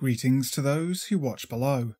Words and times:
Greetings 0.00 0.50
to 0.52 0.62
those 0.62 1.04
who 1.04 1.18
watch 1.18 1.46
below. 1.46 1.92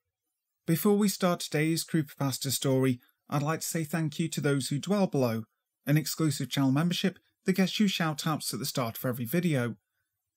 Before 0.66 0.96
we 0.96 1.06
start 1.06 1.40
today's 1.40 1.84
Creepypasta 1.84 2.50
story, 2.50 2.98
I'd 3.28 3.42
like 3.42 3.60
to 3.60 3.66
say 3.66 3.84
thank 3.84 4.18
you 4.18 4.26
to 4.28 4.40
those 4.40 4.68
who 4.68 4.78
dwell 4.78 5.06
below, 5.06 5.42
an 5.84 5.98
exclusive 5.98 6.48
channel 6.48 6.72
membership 6.72 7.18
that 7.44 7.56
gets 7.56 7.78
you 7.78 7.84
shoutouts 7.84 8.54
at 8.54 8.58
the 8.58 8.64
start 8.64 8.96
of 8.96 9.04
every 9.04 9.26
video. 9.26 9.74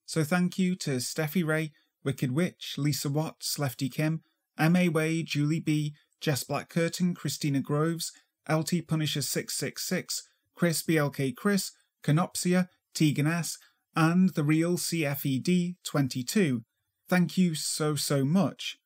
So 0.06 0.26
thank 0.26 0.60
you 0.60 0.76
to 0.80 0.98
Steffi 0.98 1.48
Ray, 1.48 1.72
Wicked 2.04 2.34
Witch, 2.34 2.76
Lisa 2.78 3.10
Watts, 3.10 3.58
Lefty 3.58 3.88
Kim, 3.88 4.24
M.A. 4.60 4.90
Way, 4.90 5.24
Julie 5.24 5.62
B, 5.62 5.94
Jess 6.20 6.44
Black 6.44 6.68
Curtain, 6.68 7.16
Christina 7.16 7.62
Groves, 7.62 8.12
LT 8.50 8.86
Punisher 8.90 9.22
666, 9.22 10.28
Chris 10.54 10.84
BLK 10.84 11.34
Chris, 11.34 11.72
Canopsia, 12.04 12.68
Tegan 12.94 13.28
S, 13.28 13.58
and 13.96 14.34
the 14.34 14.44
real 14.44 14.74
CFED 14.74 15.76
22. 15.86 16.66
Thank 17.14 17.38
you 17.38 17.54
so, 17.54 17.94
so 17.94 18.26
much. 18.26 18.80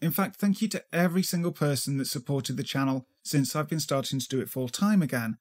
In 0.00 0.10
fact, 0.10 0.36
thank 0.36 0.62
you 0.62 0.68
to 0.68 0.82
every 0.90 1.22
single 1.22 1.52
person 1.52 1.98
that 1.98 2.06
supported 2.06 2.56
the 2.56 2.62
channel 2.62 3.06
since 3.22 3.54
I've 3.54 3.68
been 3.68 3.78
starting 3.78 4.18
to 4.18 4.26
do 4.26 4.40
it 4.40 4.48
full 4.48 4.70
time 4.70 5.02
again. 5.02 5.36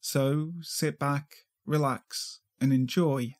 So 0.00 0.52
sit 0.62 0.98
back, 0.98 1.44
relax, 1.66 2.40
and 2.58 2.72
enjoy. 2.72 3.34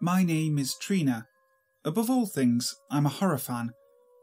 My 0.00 0.22
name 0.22 0.58
is 0.58 0.74
Trina. 0.80 1.26
Above 1.84 2.08
all 2.08 2.24
things, 2.24 2.74
I'm 2.90 3.04
a 3.04 3.10
horror 3.10 3.36
fan, 3.36 3.72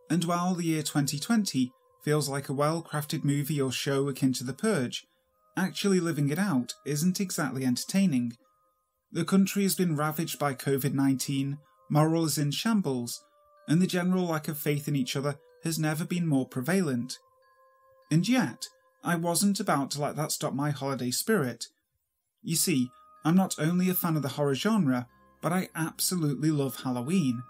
and 0.10 0.24
while 0.24 0.56
the 0.56 0.66
year 0.66 0.82
2020 0.82 1.72
feels 2.04 2.28
like 2.28 2.50
a 2.50 2.54
well 2.54 2.82
crafted 2.82 3.24
movie 3.24 3.62
or 3.62 3.72
show 3.72 4.10
akin 4.10 4.34
to 4.34 4.44
The 4.44 4.54
Purge, 4.54 5.06
actually 5.58 6.00
living 6.00 6.30
it 6.30 6.40
out 6.40 6.74
isn't 6.86 7.20
exactly 7.20 7.66
entertaining. 7.66 8.34
The 9.12 9.26
country 9.26 9.64
has 9.64 9.76
been 9.76 9.96
ravaged 9.96 10.40
by 10.40 10.54
COVID 10.54 10.94
19, 10.94 11.58
moral 11.90 12.26
is 12.26 12.38
in 12.38 12.52
shambles, 12.52 13.24
and 13.68 13.82
the 13.82 13.88
general 13.88 14.26
lack 14.26 14.48
of 14.48 14.58
faith 14.58 14.88
in 14.88 14.96
each 14.96 15.16
other 15.16 15.38
has 15.64 15.80
never 15.80 16.06
been 16.06 16.28
more 16.28 16.48
prevalent. 16.48 17.18
And 18.12 18.28
yet, 18.28 18.68
I 19.04 19.16
wasn't 19.16 19.60
about 19.60 19.92
to 19.92 20.02
let 20.02 20.16
that 20.16 20.32
stop 20.32 20.54
my 20.54 20.72
holiday 20.72 21.12
spirit. 21.12 21.66
You 22.44 22.56
see, 22.56 22.90
I'm 23.24 23.36
not 23.36 23.56
only 23.58 23.90
a 23.90 23.94
fan 23.94 24.16
of 24.16 24.22
the 24.22 24.30
horror 24.30 24.56
genre, 24.56 25.08
but 25.42 25.54
I 25.54 25.70
absolutely 25.76 26.52
love 26.52 26.82
Halloween. 26.82 27.44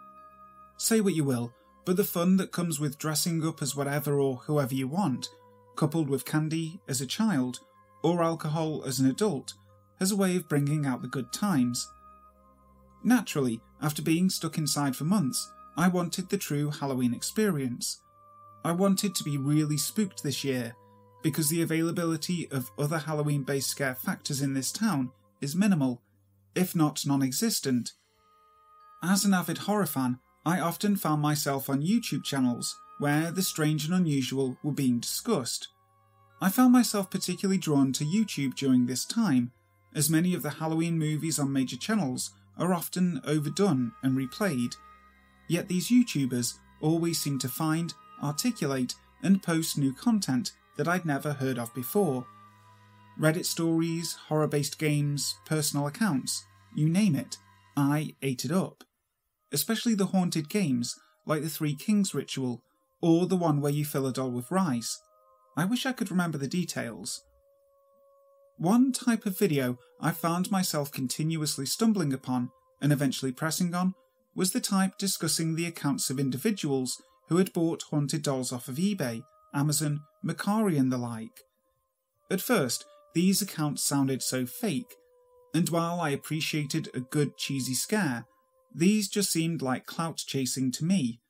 Say 0.77 1.01
what 1.01 1.15
you 1.15 1.23
will, 1.23 1.53
but 1.85 1.97
the 1.97 2.03
fun 2.03 2.37
that 2.37 2.51
comes 2.51 2.79
with 2.79 2.97
dressing 2.97 3.45
up 3.45 3.61
as 3.61 3.75
whatever 3.75 4.19
or 4.19 4.37
whoever 4.45 4.73
you 4.73 4.87
want, 4.87 5.29
coupled 5.75 6.09
with 6.09 6.25
candy 6.25 6.79
as 6.87 7.01
a 7.01 7.05
child, 7.05 7.59
or 8.05 8.21
alcohol 8.21 8.83
as 8.85 8.99
an 8.99 9.09
adult, 9.09 9.55
has 9.99 10.11
a 10.11 10.15
way 10.15 10.35
of 10.35 10.47
bringing 10.47 10.85
out 10.85 11.01
the 11.01 11.07
good 11.07 11.33
times. 11.33 11.89
Naturally, 13.03 13.59
after 13.81 14.03
being 14.03 14.29
stuck 14.29 14.59
inside 14.59 14.95
for 14.95 15.05
months, 15.05 15.51
I 15.75 15.87
wanted 15.87 16.29
the 16.29 16.37
true 16.37 16.69
Halloween 16.69 17.15
experience. 17.15 17.99
I 18.63 18.73
wanted 18.73 19.15
to 19.15 19.23
be 19.23 19.37
really 19.37 19.77
spooked 19.77 20.21
this 20.21 20.43
year, 20.43 20.75
because 21.23 21.49
the 21.49 21.63
availability 21.63 22.47
of 22.51 22.69
other 22.77 22.99
Halloween 22.99 23.41
based 23.41 23.71
scare 23.71 23.95
factors 23.95 24.39
in 24.39 24.53
this 24.53 24.71
town 24.71 25.11
is 25.41 25.55
minimal, 25.55 26.03
if 26.53 26.75
not 26.75 27.07
non 27.07 27.23
existent. 27.23 27.93
As 29.01 29.25
an 29.25 29.33
avid 29.33 29.57
horror 29.57 29.87
fan, 29.87 30.19
I 30.45 30.59
often 30.59 30.95
found 30.95 31.23
myself 31.23 31.71
on 31.71 31.81
YouTube 31.81 32.23
channels 32.23 32.79
where 32.99 33.31
the 33.31 33.41
strange 33.41 33.85
and 33.85 33.95
unusual 33.95 34.57
were 34.61 34.71
being 34.71 34.99
discussed. 34.99 35.69
I 36.41 36.49
found 36.49 36.73
myself 36.73 37.09
particularly 37.09 37.57
drawn 37.57 37.93
to 37.93 38.05
YouTube 38.05 38.55
during 38.55 38.85
this 38.85 39.05
time, 39.05 39.51
as 39.93 40.09
many 40.09 40.33
of 40.33 40.43
the 40.43 40.49
Halloween 40.49 40.99
movies 40.99 41.39
on 41.39 41.53
major 41.53 41.77
channels 41.77 42.31
are 42.57 42.73
often 42.73 43.21
overdone 43.25 43.93
and 44.03 44.17
replayed. 44.17 44.75
Yet 45.47 45.67
these 45.67 45.89
YouTubers 45.89 46.55
always 46.81 47.19
seem 47.19 47.39
to 47.39 47.47
find, 47.47 47.93
articulate, 48.21 48.95
and 49.23 49.41
post 49.41 49.77
new 49.77 49.93
content 49.93 50.51
that 50.77 50.87
I'd 50.87 51.05
never 51.05 51.33
heard 51.33 51.57
of 51.57 51.73
before. 51.73 52.25
Reddit 53.19 53.45
stories, 53.45 54.13
horror 54.27 54.47
based 54.47 54.77
games, 54.77 55.35
personal 55.45 55.87
accounts, 55.87 56.45
you 56.75 56.89
name 56.89 57.15
it, 57.15 57.37
I 57.77 58.15
ate 58.21 58.43
it 58.43 58.51
up. 58.51 58.83
Especially 59.53 59.95
the 59.95 60.07
haunted 60.07 60.49
games 60.49 60.99
like 61.25 61.41
the 61.41 61.49
Three 61.49 61.75
Kings 61.75 62.13
ritual 62.13 62.61
or 63.01 63.25
the 63.25 63.37
one 63.37 63.61
where 63.61 63.71
you 63.71 63.85
fill 63.85 64.07
a 64.07 64.13
doll 64.13 64.31
with 64.31 64.51
rice. 64.51 65.01
I 65.57 65.65
wish 65.65 65.85
I 65.85 65.93
could 65.93 66.11
remember 66.11 66.37
the 66.37 66.47
details. 66.47 67.23
One 68.57 68.91
type 68.91 69.25
of 69.25 69.37
video 69.37 69.77
I 69.99 70.11
found 70.11 70.51
myself 70.51 70.91
continuously 70.91 71.65
stumbling 71.65 72.13
upon 72.13 72.51
and 72.81 72.91
eventually 72.91 73.31
pressing 73.31 73.73
on 73.73 73.95
was 74.35 74.51
the 74.51 74.59
type 74.59 74.97
discussing 74.97 75.55
the 75.55 75.65
accounts 75.65 76.09
of 76.09 76.19
individuals 76.19 77.01
who 77.29 77.37
had 77.37 77.53
bought 77.53 77.83
haunted 77.83 78.21
dolls 78.21 78.51
off 78.51 78.67
of 78.67 78.75
eBay, 78.75 79.23
Amazon, 79.53 80.01
Mercari, 80.23 80.77
and 80.77 80.91
the 80.91 80.97
like. 80.97 81.41
At 82.29 82.41
first, 82.41 82.85
these 83.13 83.41
accounts 83.41 83.83
sounded 83.83 84.21
so 84.21 84.45
fake, 84.45 84.93
and 85.53 85.69
while 85.69 86.01
I 86.01 86.09
appreciated 86.09 86.89
a 86.93 86.99
good 86.99 87.37
cheesy 87.37 87.73
scare, 87.73 88.25
these 88.73 89.07
just 89.07 89.31
seemed 89.31 89.61
like 89.61 89.85
clout 89.85 90.17
chasing 90.17 90.71
to 90.73 90.85
me. 90.85 91.21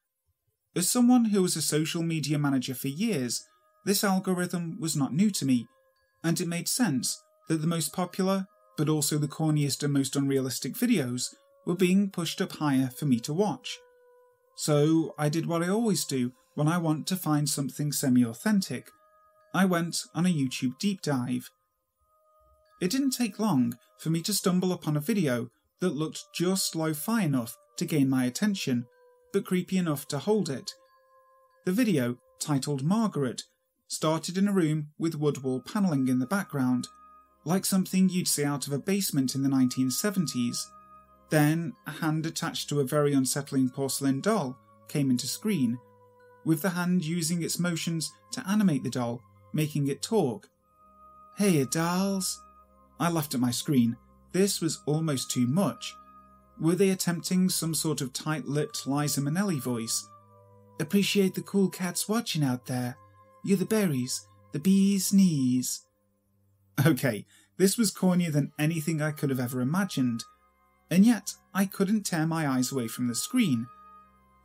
As 0.76 0.90
someone 0.90 1.26
who 1.26 1.44
was 1.44 1.56
a 1.56 1.62
social 1.62 2.02
media 2.02 2.40
manager 2.40 2.74
for 2.74 2.88
years, 2.88 3.46
this 3.86 4.04
algorithm 4.04 4.78
was 4.80 4.96
not 4.96 5.14
new 5.14 5.30
to 5.32 5.46
me, 5.46 5.68
and 6.24 6.42
it 6.42 6.48
made 6.48 6.68
sense 6.68 7.22
that 7.48 7.58
the 7.58 7.68
most 7.68 7.94
popular, 7.94 8.48
but 8.78 8.90
also 8.90 9.18
the 9.18 9.28
corniest 9.28 9.84
and 9.84 9.94
most 9.94 10.16
unrealistic 10.16 10.74
videos 10.74 11.34
were 11.66 11.76
being 11.76 12.10
pushed 12.10 12.42
up 12.42 12.54
higher 12.54 12.90
for 12.90 13.06
me 13.06 13.20
to 13.20 13.34
watch. 13.34 13.78
So 14.56 15.14
I 15.18 15.30
did 15.30 15.46
what 15.46 15.64
I 15.64 15.70
always 15.70 16.06
do 16.06 16.32
when 16.56 16.68
I 16.68 16.78
want 16.78 17.08
to 17.08 17.16
find 17.16 17.48
something 17.48 17.92
semi 17.92 18.26
authentic. 18.26 18.90
I 19.54 19.66
went 19.66 19.98
on 20.14 20.26
a 20.26 20.30
YouTube 20.30 20.80
deep 20.80 21.02
dive. 21.02 21.50
It 22.82 22.90
didn't 22.92 23.12
take 23.12 23.40
long 23.40 23.78
for 24.00 24.10
me 24.10 24.22
to 24.24 24.34
stumble 24.34 24.74
upon 24.74 24.98
a 24.98 25.02
video 25.02 25.50
that 25.80 25.96
looked 25.96 26.24
just 26.34 26.76
lo 26.76 26.94
fi 26.94 27.22
enough 27.22 27.56
to 27.78 27.86
gain 27.86 28.10
my 28.10 28.26
attention, 28.26 28.86
but 29.32 29.46
creepy 29.46 29.78
enough 29.78 30.08
to 30.08 30.18
hold 30.18 30.50
it. 30.50 30.72
The 31.66 31.72
video, 31.72 32.18
titled 32.40 32.84
Margaret, 32.84 33.44
started 33.88 34.38
in 34.38 34.48
a 34.48 34.54
room 34.54 34.90
with 34.98 35.16
wood 35.16 35.44
wall 35.44 35.62
panelling 35.62 36.08
in 36.08 36.20
the 36.20 36.26
background, 36.26 36.88
like 37.44 37.66
something 37.66 38.10
you'd 38.10 38.28
see 38.28 38.44
out 38.44 38.68
of 38.68 38.74
a 38.74 38.80
basement 38.80 39.36
in 39.36 39.44
the 39.44 39.50
1970s. 39.50 40.58
Then, 41.30 41.74
a 41.86 41.92
hand 41.92 42.26
attached 42.26 42.70
to 42.70 42.80
a 42.80 42.86
very 42.86 43.14
unsettling 43.14 43.70
porcelain 43.70 44.22
doll 44.22 44.58
came 44.88 45.10
into 45.10 45.28
screen, 45.28 45.80
with 46.44 46.62
the 46.62 46.72
hand 46.72 47.04
using 47.04 47.44
its 47.44 47.60
motions 47.60 48.12
to 48.32 48.48
animate 48.48 48.84
the 48.84 48.90
doll, 48.90 49.22
making 49.54 49.88
it 49.88 50.02
talk. 50.02 50.50
Hey, 51.38 51.66
dolls! 51.66 52.42
I 53.00 53.10
laughed 53.10 53.34
at 53.34 53.40
my 53.40 53.52
screen. 53.52 53.98
This 54.32 54.62
was 54.62 54.82
almost 54.86 55.32
too 55.32 55.48
much. 55.48 55.96
Were 56.60 56.76
they 56.76 56.90
attempting 56.90 57.50
some 57.50 57.74
sort 57.74 58.02
of 58.02 58.14
tight 58.14 58.46
lipped 58.46 58.88
Liza 58.88 59.22
Minnelli 59.22 59.60
voice? 59.60 60.08
Appreciate 60.80 61.36
the 61.36 61.42
cool 61.42 61.70
cats 61.70 62.08
watching 62.08 62.44
out 62.44 62.66
there. 62.66 62.98
You're 63.46 63.58
the 63.58 63.66
berries, 63.66 64.26
the 64.54 64.60
bee's 64.60 65.14
knees. 65.14 65.82
Okay, 66.84 67.28
this 67.58 67.78
was 67.78 67.94
cornier 67.94 68.32
than 68.32 68.52
anything 68.58 69.04
I 69.04 69.12
could 69.12 69.30
have 69.30 69.40
ever 69.40 69.62
imagined, 69.62 70.24
and 70.90 71.06
yet 71.06 71.36
I 71.54 71.68
couldn't 71.68 72.08
tear 72.08 72.26
my 72.26 72.48
eyes 72.48 72.72
away 72.72 72.88
from 72.88 73.08
the 73.08 73.14
screen. 73.14 73.68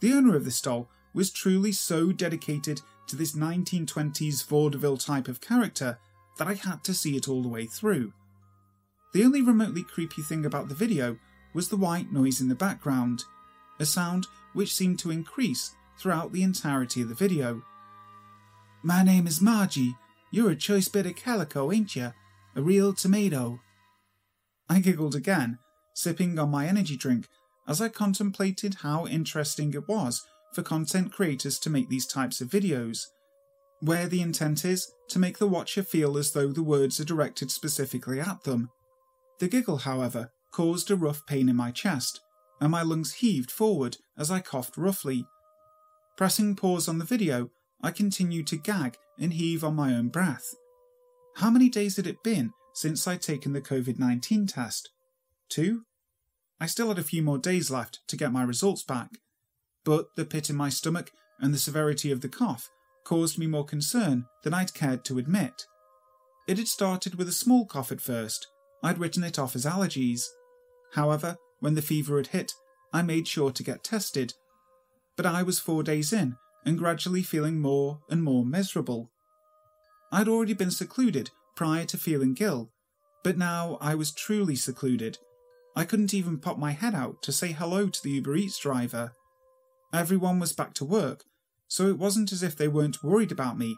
The 0.00 0.12
owner 0.12 0.36
of 0.36 0.44
this 0.44 0.60
doll 0.60 0.90
was 1.14 1.30
truly 1.30 1.72
so 1.72 2.12
dedicated 2.12 2.82
to 3.06 3.16
this 3.16 3.34
1920s 3.34 4.46
vaudeville 4.46 4.98
type 4.98 5.28
of 5.28 5.40
character 5.40 5.98
that 6.36 6.46
I 6.46 6.52
had 6.52 6.84
to 6.84 6.92
see 6.92 7.16
it 7.16 7.26
all 7.26 7.42
the 7.42 7.48
way 7.48 7.64
through. 7.64 8.12
The 9.14 9.24
only 9.24 9.40
remotely 9.40 9.82
creepy 9.82 10.20
thing 10.20 10.44
about 10.44 10.68
the 10.68 10.74
video 10.74 11.16
was 11.54 11.70
the 11.70 11.76
white 11.76 12.12
noise 12.12 12.42
in 12.42 12.48
the 12.48 12.54
background, 12.54 13.24
a 13.78 13.86
sound 13.86 14.26
which 14.52 14.74
seemed 14.74 14.98
to 14.98 15.10
increase 15.10 15.74
throughout 15.98 16.32
the 16.32 16.42
entirety 16.42 17.00
of 17.00 17.08
the 17.08 17.14
video. 17.14 17.62
My 18.82 19.02
name 19.02 19.26
is 19.26 19.42
Margie. 19.42 19.94
You're 20.30 20.52
a 20.52 20.56
choice 20.56 20.88
bit 20.88 21.04
of 21.04 21.14
calico, 21.14 21.70
ain't 21.70 21.94
you? 21.94 22.14
A 22.56 22.62
real 22.62 22.94
tomato. 22.94 23.60
I 24.70 24.80
giggled 24.80 25.14
again, 25.14 25.58
sipping 25.92 26.38
on 26.38 26.50
my 26.50 26.66
energy 26.66 26.96
drink 26.96 27.28
as 27.68 27.82
I 27.82 27.90
contemplated 27.90 28.76
how 28.76 29.06
interesting 29.06 29.74
it 29.74 29.86
was 29.86 30.24
for 30.54 30.62
content 30.62 31.12
creators 31.12 31.58
to 31.58 31.68
make 31.68 31.90
these 31.90 32.06
types 32.06 32.40
of 32.40 32.48
videos, 32.48 33.04
where 33.80 34.06
the 34.06 34.22
intent 34.22 34.64
is 34.64 34.90
to 35.10 35.18
make 35.18 35.36
the 35.36 35.46
watcher 35.46 35.82
feel 35.82 36.16
as 36.16 36.32
though 36.32 36.48
the 36.48 36.62
words 36.62 36.98
are 36.98 37.04
directed 37.04 37.50
specifically 37.50 38.18
at 38.18 38.44
them. 38.44 38.70
The 39.40 39.48
giggle, 39.48 39.78
however, 39.78 40.32
caused 40.52 40.90
a 40.90 40.96
rough 40.96 41.26
pain 41.26 41.50
in 41.50 41.56
my 41.56 41.70
chest, 41.70 42.20
and 42.62 42.70
my 42.70 42.80
lungs 42.82 43.12
heaved 43.14 43.50
forward 43.50 43.98
as 44.16 44.30
I 44.30 44.40
coughed 44.40 44.78
roughly. 44.78 45.26
Pressing 46.16 46.56
pause 46.56 46.88
on 46.88 46.98
the 46.98 47.04
video, 47.04 47.50
I 47.82 47.90
continued 47.90 48.46
to 48.48 48.56
gag 48.56 48.96
and 49.18 49.32
heave 49.32 49.64
on 49.64 49.74
my 49.74 49.94
own 49.94 50.08
breath. 50.08 50.54
How 51.36 51.50
many 51.50 51.68
days 51.68 51.96
had 51.96 52.06
it 52.06 52.22
been 52.22 52.52
since 52.72 53.06
I'd 53.06 53.22
taken 53.22 53.52
the 53.52 53.60
COVID 53.60 53.98
19 53.98 54.46
test. 54.46 54.90
Two, 55.48 55.82
I 56.60 56.66
still 56.66 56.88
had 56.88 56.98
a 56.98 57.04
few 57.04 57.22
more 57.22 57.38
days 57.38 57.70
left 57.70 58.00
to 58.08 58.16
get 58.16 58.32
my 58.32 58.42
results 58.42 58.82
back, 58.82 59.18
but 59.84 60.06
the 60.16 60.24
pit 60.24 60.50
in 60.50 60.56
my 60.56 60.68
stomach 60.68 61.10
and 61.40 61.52
the 61.52 61.58
severity 61.58 62.10
of 62.10 62.20
the 62.20 62.28
cough 62.28 62.70
caused 63.04 63.38
me 63.38 63.46
more 63.46 63.64
concern 63.64 64.26
than 64.44 64.54
I'd 64.54 64.74
cared 64.74 65.04
to 65.06 65.18
admit. 65.18 65.66
It 66.46 66.58
had 66.58 66.68
started 66.68 67.16
with 67.16 67.28
a 67.28 67.32
small 67.32 67.66
cough 67.66 67.92
at 67.92 68.00
first. 68.00 68.46
I'd 68.82 68.98
written 68.98 69.24
it 69.24 69.38
off 69.38 69.56
as 69.56 69.66
allergies. 69.66 70.24
However, 70.94 71.36
when 71.60 71.74
the 71.74 71.82
fever 71.82 72.16
had 72.16 72.28
hit, 72.28 72.52
I 72.92 73.02
made 73.02 73.28
sure 73.28 73.50
to 73.50 73.62
get 73.62 73.84
tested. 73.84 74.34
But 75.16 75.26
I 75.26 75.42
was 75.42 75.58
four 75.58 75.82
days 75.82 76.12
in 76.12 76.36
and 76.64 76.78
gradually 76.78 77.22
feeling 77.22 77.60
more 77.60 78.00
and 78.08 78.22
more 78.22 78.44
miserable. 78.44 79.10
I'd 80.12 80.28
already 80.28 80.54
been 80.54 80.70
secluded 80.70 81.30
prior 81.56 81.84
to 81.86 81.96
feeling 81.96 82.36
ill, 82.40 82.70
but 83.22 83.38
now 83.38 83.78
I 83.80 83.94
was 83.94 84.12
truly 84.12 84.56
secluded. 84.56 85.18
I 85.76 85.84
couldn't 85.84 86.14
even 86.14 86.38
pop 86.38 86.58
my 86.58 86.72
head 86.72 86.94
out 86.94 87.22
to 87.22 87.32
say 87.32 87.52
hello 87.52 87.88
to 87.88 88.02
the 88.02 88.10
Uber 88.10 88.36
Eats 88.36 88.58
driver. 88.58 89.12
Everyone 89.92 90.38
was 90.38 90.52
back 90.52 90.74
to 90.74 90.84
work, 90.84 91.24
so 91.68 91.86
it 91.86 91.98
wasn't 91.98 92.32
as 92.32 92.42
if 92.42 92.56
they 92.56 92.68
weren't 92.68 93.04
worried 93.04 93.32
about 93.32 93.58
me. 93.58 93.76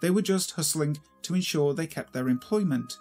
They 0.00 0.10
were 0.10 0.22
just 0.22 0.52
hustling 0.52 0.98
to 1.22 1.34
ensure 1.34 1.74
they 1.74 1.86
kept 1.86 2.12
their 2.12 2.28
employment. 2.28 2.98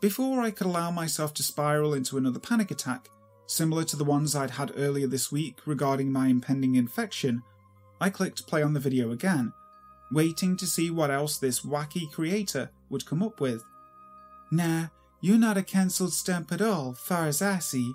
Before 0.00 0.40
I 0.40 0.50
could 0.50 0.66
allow 0.66 0.90
myself 0.90 1.32
to 1.34 1.42
spiral 1.42 1.94
into 1.94 2.18
another 2.18 2.40
panic 2.40 2.70
attack, 2.70 3.08
similar 3.46 3.84
to 3.84 3.96
the 3.96 4.04
ones 4.04 4.34
I'd 4.34 4.50
had 4.50 4.72
earlier 4.76 5.06
this 5.06 5.30
week 5.30 5.58
regarding 5.64 6.10
my 6.10 6.26
impending 6.26 6.74
infection, 6.74 7.42
I 8.02 8.10
clicked 8.10 8.48
play 8.48 8.64
on 8.64 8.72
the 8.72 8.80
video 8.80 9.12
again, 9.12 9.52
waiting 10.10 10.56
to 10.56 10.66
see 10.66 10.90
what 10.90 11.12
else 11.12 11.38
this 11.38 11.60
wacky 11.60 12.10
creator 12.10 12.68
would 12.90 13.06
come 13.06 13.22
up 13.22 13.40
with. 13.40 13.62
Nah, 14.50 14.86
you're 15.20 15.38
not 15.38 15.56
a 15.56 15.62
cancelled 15.62 16.12
stamp 16.12 16.50
at 16.50 16.60
all, 16.60 16.94
far 16.94 17.26
as 17.26 17.40
I 17.40 17.60
see. 17.60 17.94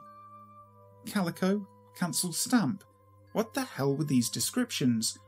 Calico, 1.06 1.68
cancelled 2.00 2.36
stamp. 2.36 2.86
What 3.34 3.54
the 3.54 3.66
hell 3.66 3.98
were 3.98 4.06
these 4.06 4.30
descriptions? 4.30 5.20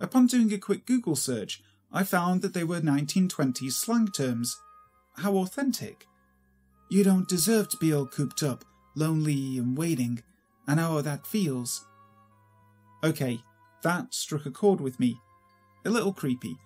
Upon 0.00 0.28
doing 0.28 0.52
a 0.52 0.58
quick 0.58 0.86
Google 0.86 1.16
search, 1.16 1.60
I 1.92 2.04
found 2.04 2.40
that 2.42 2.54
they 2.54 2.62
were 2.62 2.80
1920s 2.80 3.72
slang 3.72 4.06
terms. 4.06 4.60
How 5.16 5.38
authentic. 5.38 6.06
You 6.88 7.02
don't 7.02 7.28
deserve 7.28 7.68
to 7.70 7.76
be 7.78 7.92
all 7.92 8.06
cooped 8.06 8.44
up, 8.44 8.64
lonely 8.94 9.58
and 9.58 9.76
waiting. 9.76 10.22
I 10.68 10.76
know 10.76 10.92
how 10.92 11.00
that 11.00 11.26
feels. 11.26 11.84
Okay, 13.02 13.42
that 13.84 14.12
struck 14.12 14.44
a 14.46 14.50
chord 14.50 14.80
with 14.80 14.98
me. 14.98 15.20
A 15.84 15.90
little 15.90 16.12
creepy, 16.12 16.56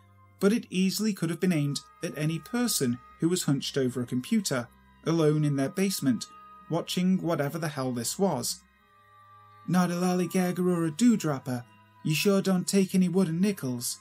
but 0.41 0.53
it 0.53 0.67
easily 0.71 1.13
could 1.13 1.29
have 1.29 1.41
been 1.41 1.53
aimed 1.53 1.81
at 2.03 2.17
any 2.17 2.39
person 2.39 2.99
who 3.21 3.29
was 3.29 3.43
hunched 3.43 3.77
over 3.77 4.01
a 4.01 4.07
computer, 4.07 4.69
alone 5.05 5.45
in 5.45 5.57
their 5.57 5.69
basement, 5.69 6.25
watching 6.71 7.21
whatever 7.21 7.59
the 7.59 7.69
hell 7.69 7.93
this 7.93 8.19
was. 8.19 8.63
Not 9.67 9.91
a 9.91 9.95
lollygagger 9.95 10.61
or 10.61 10.87
a 10.87 10.91
dewdropper. 10.91 11.65
You 12.05 12.15
sure 12.15 12.41
don't 12.41 12.67
take 12.67 12.95
any 12.95 13.09
wooden 13.09 13.41
nickels. 13.41 13.99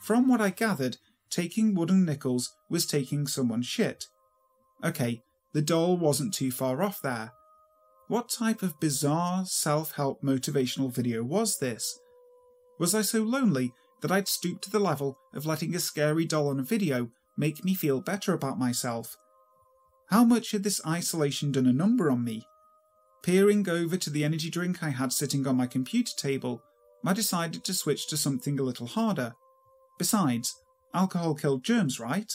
From 0.00 0.26
what 0.26 0.40
I 0.40 0.50
gathered, 0.50 0.96
taking 1.30 1.74
wooden 1.74 2.04
nickels 2.04 2.54
was 2.68 2.86
taking 2.86 3.26
someone's 3.26 3.66
shit. 3.66 4.06
Okay, 4.82 5.22
the 5.52 5.62
doll 5.62 5.96
wasn't 5.96 6.34
too 6.34 6.50
far 6.50 6.82
off 6.82 7.00
there. 7.02 7.32
What 8.08 8.30
type 8.30 8.62
of 8.62 8.80
bizarre 8.80 9.44
self 9.44 9.92
help 9.92 10.22
motivational 10.22 10.90
video 10.90 11.22
was 11.22 11.58
this? 11.58 11.98
Was 12.78 12.94
I 12.94 13.02
so 13.02 13.22
lonely 13.22 13.74
that 14.00 14.10
I'd 14.10 14.28
stoop 14.28 14.62
to 14.62 14.70
the 14.70 14.78
level 14.78 15.18
of 15.34 15.44
letting 15.44 15.74
a 15.74 15.78
scary 15.78 16.24
doll 16.24 16.48
on 16.48 16.58
a 16.58 16.62
video 16.62 17.10
make 17.36 17.66
me 17.66 17.74
feel 17.74 18.00
better 18.00 18.32
about 18.32 18.58
myself? 18.58 19.14
How 20.06 20.24
much 20.24 20.52
had 20.52 20.62
this 20.62 20.80
isolation 20.86 21.52
done 21.52 21.66
a 21.66 21.72
number 21.72 22.10
on 22.10 22.24
me? 22.24 22.46
Peering 23.22 23.68
over 23.68 23.98
to 23.98 24.08
the 24.08 24.24
energy 24.24 24.48
drink 24.48 24.82
I 24.82 24.88
had 24.88 25.12
sitting 25.12 25.46
on 25.46 25.58
my 25.58 25.66
computer 25.66 26.12
table, 26.16 26.62
I 27.04 27.12
decided 27.12 27.62
to 27.64 27.74
switch 27.74 28.08
to 28.08 28.16
something 28.16 28.58
a 28.58 28.62
little 28.62 28.86
harder. 28.86 29.34
Besides, 29.98 30.56
alcohol 30.94 31.34
killed 31.34 31.62
germs, 31.62 32.00
right? 32.00 32.32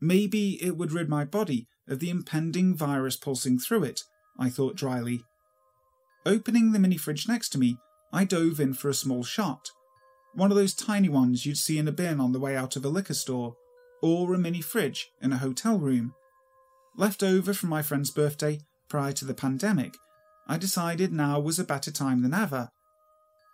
Maybe 0.00 0.60
it 0.60 0.76
would 0.76 0.90
rid 0.90 1.08
my 1.08 1.24
body 1.24 1.68
of 1.86 2.00
the 2.00 2.10
impending 2.10 2.74
virus 2.74 3.16
pulsing 3.16 3.60
through 3.60 3.84
it 3.84 4.02
I 4.38 4.50
thought 4.50 4.76
dryly. 4.76 5.24
Opening 6.24 6.72
the 6.72 6.78
mini 6.78 6.96
fridge 6.96 7.28
next 7.28 7.50
to 7.50 7.58
me, 7.58 7.78
I 8.12 8.24
dove 8.24 8.60
in 8.60 8.74
for 8.74 8.88
a 8.88 8.94
small 8.94 9.24
shot. 9.24 9.70
One 10.34 10.50
of 10.50 10.56
those 10.56 10.74
tiny 10.74 11.08
ones 11.08 11.44
you'd 11.44 11.58
see 11.58 11.78
in 11.78 11.88
a 11.88 11.92
bin 11.92 12.20
on 12.20 12.32
the 12.32 12.40
way 12.40 12.56
out 12.56 12.76
of 12.76 12.84
a 12.84 12.88
liquor 12.88 13.14
store, 13.14 13.56
or 14.02 14.32
a 14.34 14.38
mini 14.38 14.60
fridge 14.60 15.10
in 15.20 15.32
a 15.32 15.38
hotel 15.38 15.78
room. 15.78 16.14
Left 16.96 17.22
over 17.22 17.54
from 17.54 17.70
my 17.70 17.82
friend's 17.82 18.10
birthday 18.10 18.60
prior 18.88 19.12
to 19.12 19.24
the 19.24 19.34
pandemic, 19.34 19.96
I 20.46 20.58
decided 20.58 21.12
now 21.12 21.40
was 21.40 21.58
a 21.58 21.64
better 21.64 21.90
time 21.90 22.22
than 22.22 22.34
ever. 22.34 22.70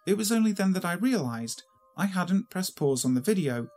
It 0.07 0.17
was 0.17 0.33
only 0.33 0.53
then 0.53 0.73
that 0.73 0.85
I 0.85 0.95
realised 0.95 1.63
I 1.97 2.07
hadn't 2.07 2.51
pressed 2.51 2.77
pause 2.77 3.05
on 3.05 3.15
the 3.15 3.21
video, 3.21 3.69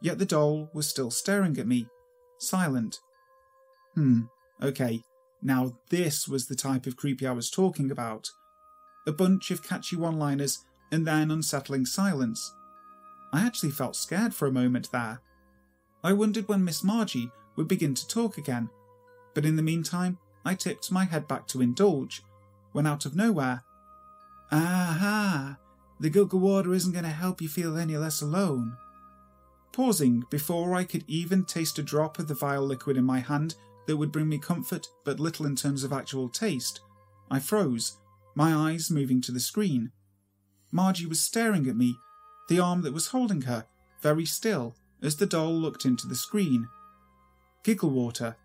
yet 0.00 0.18
the 0.18 0.24
doll 0.24 0.70
was 0.72 0.88
still 0.88 1.10
staring 1.10 1.58
at 1.58 1.66
me, 1.66 1.86
silent. 2.38 2.98
Hmm, 3.94 4.22
okay, 4.62 5.02
now, 5.46 5.78
this 5.90 6.26
was 6.26 6.46
the 6.46 6.56
type 6.56 6.86
of 6.86 6.96
creepy 6.96 7.24
I 7.24 7.32
was 7.32 7.50
talking 7.50 7.92
about. 7.92 8.28
A 9.06 9.12
bunch 9.12 9.52
of 9.52 9.62
catchy 9.62 9.94
one 9.94 10.18
liners 10.18 10.64
and 10.90 11.06
then 11.06 11.30
unsettling 11.30 11.86
silence. 11.86 12.52
I 13.32 13.46
actually 13.46 13.70
felt 13.70 13.94
scared 13.94 14.34
for 14.34 14.48
a 14.48 14.52
moment 14.52 14.90
there. 14.90 15.20
I 16.02 16.12
wondered 16.14 16.48
when 16.48 16.64
Miss 16.64 16.82
Margie 16.82 17.30
would 17.54 17.68
begin 17.68 17.94
to 17.94 18.08
talk 18.08 18.38
again, 18.38 18.68
but 19.34 19.44
in 19.44 19.54
the 19.54 19.62
meantime, 19.62 20.18
I 20.44 20.54
tipped 20.54 20.90
my 20.90 21.04
head 21.04 21.28
back 21.28 21.46
to 21.48 21.62
indulge, 21.62 22.22
when 22.72 22.86
out 22.86 23.06
of 23.06 23.14
nowhere, 23.14 23.62
Aha! 24.50 25.58
The 26.00 26.10
Giggle 26.10 26.40
water 26.40 26.74
isn't 26.74 26.92
going 26.92 27.04
to 27.04 27.10
help 27.10 27.40
you 27.40 27.48
feel 27.48 27.76
any 27.76 27.96
less 27.96 28.20
alone. 28.20 28.76
Pausing 29.72 30.24
before 30.28 30.74
I 30.74 30.82
could 30.82 31.04
even 31.06 31.44
taste 31.44 31.78
a 31.78 31.84
drop 31.84 32.18
of 32.18 32.26
the 32.26 32.34
vile 32.34 32.66
liquid 32.66 32.96
in 32.96 33.04
my 33.04 33.20
hand 33.20 33.54
that 33.86 33.96
would 33.96 34.12
bring 34.12 34.28
me 34.28 34.38
comfort 34.38 34.88
but 35.04 35.20
little 35.20 35.46
in 35.46 35.56
terms 35.56 35.84
of 35.84 35.92
actual 35.92 36.28
taste, 36.28 36.80
I 37.30 37.40
froze, 37.40 37.98
my 38.34 38.54
eyes 38.54 38.90
moving 38.90 39.20
to 39.22 39.32
the 39.32 39.40
screen. 39.40 39.92
Margie 40.70 41.06
was 41.06 41.20
staring 41.20 41.68
at 41.68 41.76
me, 41.76 41.96
the 42.48 42.60
arm 42.60 42.82
that 42.82 42.92
was 42.92 43.08
holding 43.08 43.42
her, 43.42 43.66
very 44.02 44.24
still, 44.24 44.76
as 45.02 45.16
the 45.16 45.26
doll 45.26 45.52
looked 45.52 45.84
into 45.84 46.06
the 46.06 46.14
screen. 46.14 46.68
Giggle 47.62 47.90
water. 47.90 48.36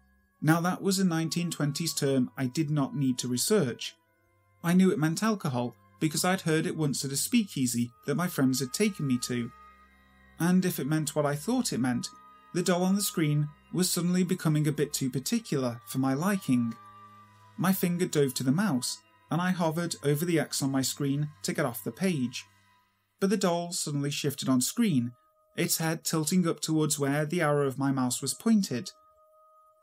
Now 0.41 0.61
that 0.61 0.81
was 0.81 0.99
a 0.99 1.03
1920s 1.03 1.95
term 1.95 2.31
I 2.37 2.47
did 2.47 2.69
not 2.69 2.95
need 2.95 3.17
to 3.19 3.27
research. 3.27 3.95
I 4.63 4.73
knew 4.73 4.91
it 4.91 4.99
meant 4.99 5.23
alcohol 5.23 5.75
because 5.99 6.25
I'd 6.25 6.41
heard 6.41 6.65
it 6.65 6.75
once 6.75 7.05
at 7.05 7.11
a 7.11 7.17
speakeasy 7.17 7.91
that 8.05 8.15
my 8.15 8.27
friends 8.27 8.59
had 8.59 8.73
taken 8.73 9.05
me 9.05 9.19
to. 9.23 9.51
And 10.39 10.65
if 10.65 10.79
it 10.79 10.87
meant 10.87 11.15
what 11.15 11.25
I 11.25 11.35
thought 11.35 11.71
it 11.71 11.79
meant, 11.79 12.07
the 12.53 12.63
doll 12.63 12.83
on 12.83 12.95
the 12.95 13.01
screen 13.01 13.47
was 13.73 13.89
suddenly 13.89 14.23
becoming 14.23 14.67
a 14.67 14.71
bit 14.71 14.93
too 14.93 15.09
particular 15.09 15.79
for 15.85 15.99
my 15.99 16.13
liking. 16.13 16.73
My 17.57 17.73
finger 17.73 18.05
dove 18.05 18.33
to 18.35 18.43
the 18.43 18.51
mouse, 18.51 18.97
and 19.29 19.41
I 19.41 19.51
hovered 19.51 19.95
over 20.03 20.25
the 20.25 20.39
X 20.39 20.61
on 20.61 20.71
my 20.71 20.81
screen 20.81 21.29
to 21.43 21.53
get 21.53 21.65
off 21.65 21.83
the 21.83 21.91
page. 21.91 22.45
But 23.19 23.29
the 23.29 23.37
doll 23.37 23.71
suddenly 23.71 24.11
shifted 24.11 24.49
on 24.49 24.61
screen, 24.61 25.13
its 25.55 25.77
head 25.77 26.03
tilting 26.03 26.47
up 26.47 26.59
towards 26.59 26.99
where 26.99 27.25
the 27.25 27.41
arrow 27.41 27.67
of 27.67 27.77
my 27.77 27.91
mouse 27.91 28.21
was 28.21 28.33
pointed. 28.33 28.91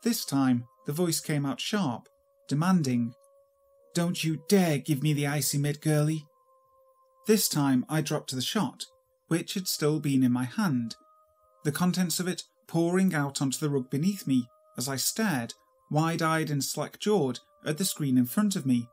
This 0.03 0.25
time, 0.25 0.65
the 0.85 0.93
voice 0.93 1.19
came 1.19 1.45
out 1.45 1.59
sharp, 1.59 2.07
demanding, 2.47 3.13
Don't 3.93 4.23
you 4.23 4.43
dare 4.49 4.77
give 4.77 5.01
me 5.01 5.13
the 5.13 5.27
icy 5.27 5.57
mitt, 5.57 5.81
girlie. 5.81 6.25
This 7.27 7.47
time 7.47 7.85
I 7.89 8.01
dropped 8.01 8.33
the 8.33 8.41
shot, 8.41 8.85
which 9.27 9.53
had 9.53 9.67
still 9.67 9.99
been 9.99 10.23
in 10.23 10.31
my 10.31 10.45
hand. 10.45 10.95
The 11.63 11.71
contents 11.71 12.19
of 12.19 12.27
it 12.27 12.43
pouring 12.69 13.15
out 13.15 13.41
onto 13.41 13.57
the 13.57 13.69
rug 13.69 13.89
beneath 13.89 14.27
me 14.27 14.47
as 14.77 14.87
I 14.87 14.95
stared, 14.95 15.55
wide 15.89 16.21
eyed 16.21 16.51
and 16.51 16.63
slack 16.63 16.99
jawed, 16.99 17.39
at 17.65 17.79
the 17.79 17.83
screen 17.83 18.15
in 18.15 18.25
front 18.25 18.55
of 18.55 18.65
me. 18.65 18.87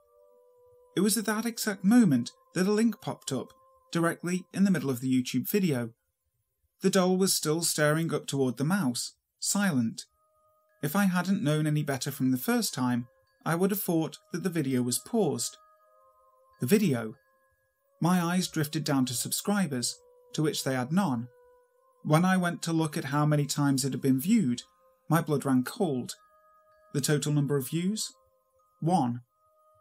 It 0.96 1.00
was 1.00 1.18
at 1.18 1.26
that 1.26 1.44
exact 1.44 1.84
moment 1.84 2.32
that 2.54 2.66
a 2.66 2.72
link 2.72 3.02
popped 3.02 3.30
up, 3.30 3.52
directly 3.92 4.46
in 4.54 4.64
the 4.64 4.70
middle 4.70 4.88
of 4.88 5.00
the 5.00 5.12
YouTube 5.12 5.48
video. 5.48 5.90
The 6.80 6.88
doll 6.88 7.18
was 7.18 7.34
still 7.34 7.62
staring 7.62 8.12
up 8.14 8.26
toward 8.26 8.56
the 8.56 8.64
mouse, 8.64 9.12
silent. 9.38 10.06
If 10.82 10.96
I 10.96 11.04
hadn't 11.04 11.44
known 11.44 11.66
any 11.66 11.82
better 11.82 12.10
from 12.10 12.30
the 12.30 12.38
first 12.38 12.72
time, 12.72 13.08
I 13.44 13.54
would 13.56 13.70
have 13.70 13.82
thought 13.82 14.18
that 14.32 14.42
the 14.42 14.48
video 14.48 14.80
was 14.80 14.98
paused. 14.98 15.58
The 16.60 16.66
video. 16.66 17.14
My 18.00 18.22
eyes 18.22 18.48
drifted 18.48 18.84
down 18.84 19.04
to 19.06 19.14
subscribers, 19.14 19.98
to 20.32 20.42
which 20.42 20.64
they 20.64 20.74
had 20.74 20.92
none. 20.92 21.28
When 22.06 22.24
I 22.24 22.36
went 22.36 22.62
to 22.62 22.72
look 22.72 22.96
at 22.96 23.06
how 23.06 23.26
many 23.26 23.46
times 23.46 23.84
it 23.84 23.90
had 23.92 24.00
been 24.00 24.20
viewed, 24.20 24.62
my 25.08 25.20
blood 25.20 25.44
ran 25.44 25.64
cold. 25.64 26.14
The 26.94 27.00
total 27.00 27.32
number 27.32 27.56
of 27.56 27.70
views? 27.70 28.12
One, 28.78 29.22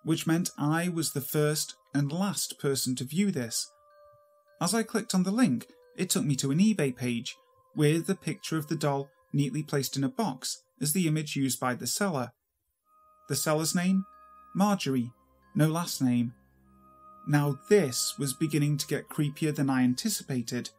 which 0.03 0.25
meant 0.25 0.49
I 0.57 0.89
was 0.89 1.13
the 1.13 1.21
first 1.21 1.75
and 1.93 2.11
last 2.11 2.57
person 2.57 2.95
to 2.95 3.03
view 3.03 3.29
this. 3.29 3.71
As 4.59 4.73
I 4.73 4.81
clicked 4.81 5.13
on 5.13 5.21
the 5.21 5.29
link, 5.29 5.67
it 5.95 6.09
took 6.09 6.25
me 6.25 6.35
to 6.37 6.49
an 6.49 6.57
eBay 6.57 6.95
page 6.95 7.35
with 7.75 8.07
the 8.07 8.15
picture 8.15 8.57
of 8.57 8.69
the 8.69 8.75
doll 8.75 9.11
neatly 9.31 9.61
placed 9.61 9.95
in 9.95 10.03
a 10.03 10.09
box 10.09 10.63
as 10.81 10.93
the 10.93 11.07
image 11.07 11.35
used 11.35 11.59
by 11.59 11.75
the 11.75 11.85
seller. 11.85 12.31
The 13.29 13.35
seller's 13.35 13.75
name? 13.75 14.03
Marjorie, 14.55 15.11
no 15.53 15.67
last 15.67 16.01
name. 16.01 16.33
Now, 17.27 17.59
this 17.69 18.15
was 18.17 18.33
beginning 18.33 18.77
to 18.77 18.87
get 18.87 19.09
creepier 19.09 19.53
than 19.53 19.69
I 19.69 19.83
anticipated. 19.83 20.71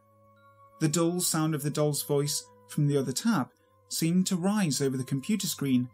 The 0.78 0.88
dull 0.88 1.20
sound 1.20 1.54
of 1.54 1.62
the 1.62 1.70
doll's 1.70 2.02
voice 2.02 2.44
from 2.68 2.86
the 2.86 2.96
other 2.96 3.12
tab 3.12 3.48
seemed 3.88 4.26
to 4.26 4.36
rise 4.36 4.82
over 4.82 4.96
the 4.96 5.04
computer 5.04 5.46
screen. 5.46 5.88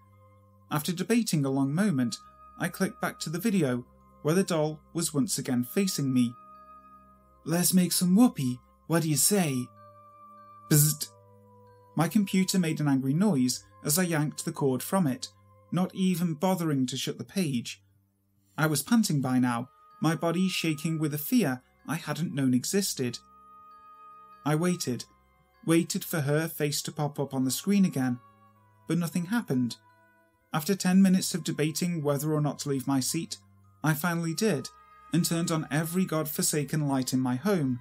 After 0.70 0.92
debating 0.92 1.44
a 1.44 1.50
long 1.50 1.74
moment, 1.74 2.16
I 2.58 2.68
clicked 2.68 3.00
back 3.00 3.20
to 3.20 3.30
the 3.30 3.38
video 3.38 3.84
where 4.22 4.34
the 4.34 4.42
doll 4.42 4.80
was 4.92 5.14
once 5.14 5.38
again 5.38 5.64
facing 5.64 6.12
me. 6.12 6.34
Let's 7.44 7.74
make 7.74 7.92
some 7.92 8.16
whoopee. 8.16 8.58
What 8.86 9.02
do 9.02 9.10
you 9.10 9.16
say? 9.16 9.66
Bzzzt. 10.70 11.08
My 11.96 12.08
computer 12.08 12.58
made 12.58 12.80
an 12.80 12.88
angry 12.88 13.12
noise 13.12 13.64
as 13.84 13.98
I 13.98 14.04
yanked 14.04 14.44
the 14.44 14.52
cord 14.52 14.82
from 14.82 15.06
it, 15.06 15.28
not 15.70 15.94
even 15.94 16.34
bothering 16.34 16.86
to 16.86 16.96
shut 16.96 17.18
the 17.18 17.24
page. 17.24 17.82
I 18.56 18.66
was 18.66 18.82
panting 18.82 19.20
by 19.20 19.38
now, 19.38 19.68
my 20.00 20.14
body 20.14 20.48
shaking 20.48 20.98
with 20.98 21.14
a 21.14 21.18
fear 21.18 21.62
I 21.86 21.96
hadn't 21.96 22.34
known 22.34 22.54
existed. 22.54 23.18
I 24.44 24.54
waited, 24.56 25.04
waited 25.64 26.04
for 26.04 26.22
her 26.22 26.48
face 26.48 26.82
to 26.82 26.92
pop 26.92 27.20
up 27.20 27.32
on 27.32 27.44
the 27.44 27.50
screen 27.50 27.84
again, 27.84 28.18
but 28.88 28.98
nothing 28.98 29.26
happened. 29.26 29.76
After 30.52 30.74
ten 30.74 31.00
minutes 31.00 31.34
of 31.34 31.44
debating 31.44 32.02
whether 32.02 32.32
or 32.32 32.40
not 32.40 32.58
to 32.60 32.68
leave 32.68 32.86
my 32.86 33.00
seat, 33.00 33.38
I 33.82 33.94
finally 33.94 34.34
did 34.34 34.68
and 35.12 35.24
turned 35.24 35.50
on 35.50 35.68
every 35.70 36.04
god-forsaken 36.04 36.88
light 36.88 37.12
in 37.12 37.20
my 37.20 37.36
home. 37.36 37.80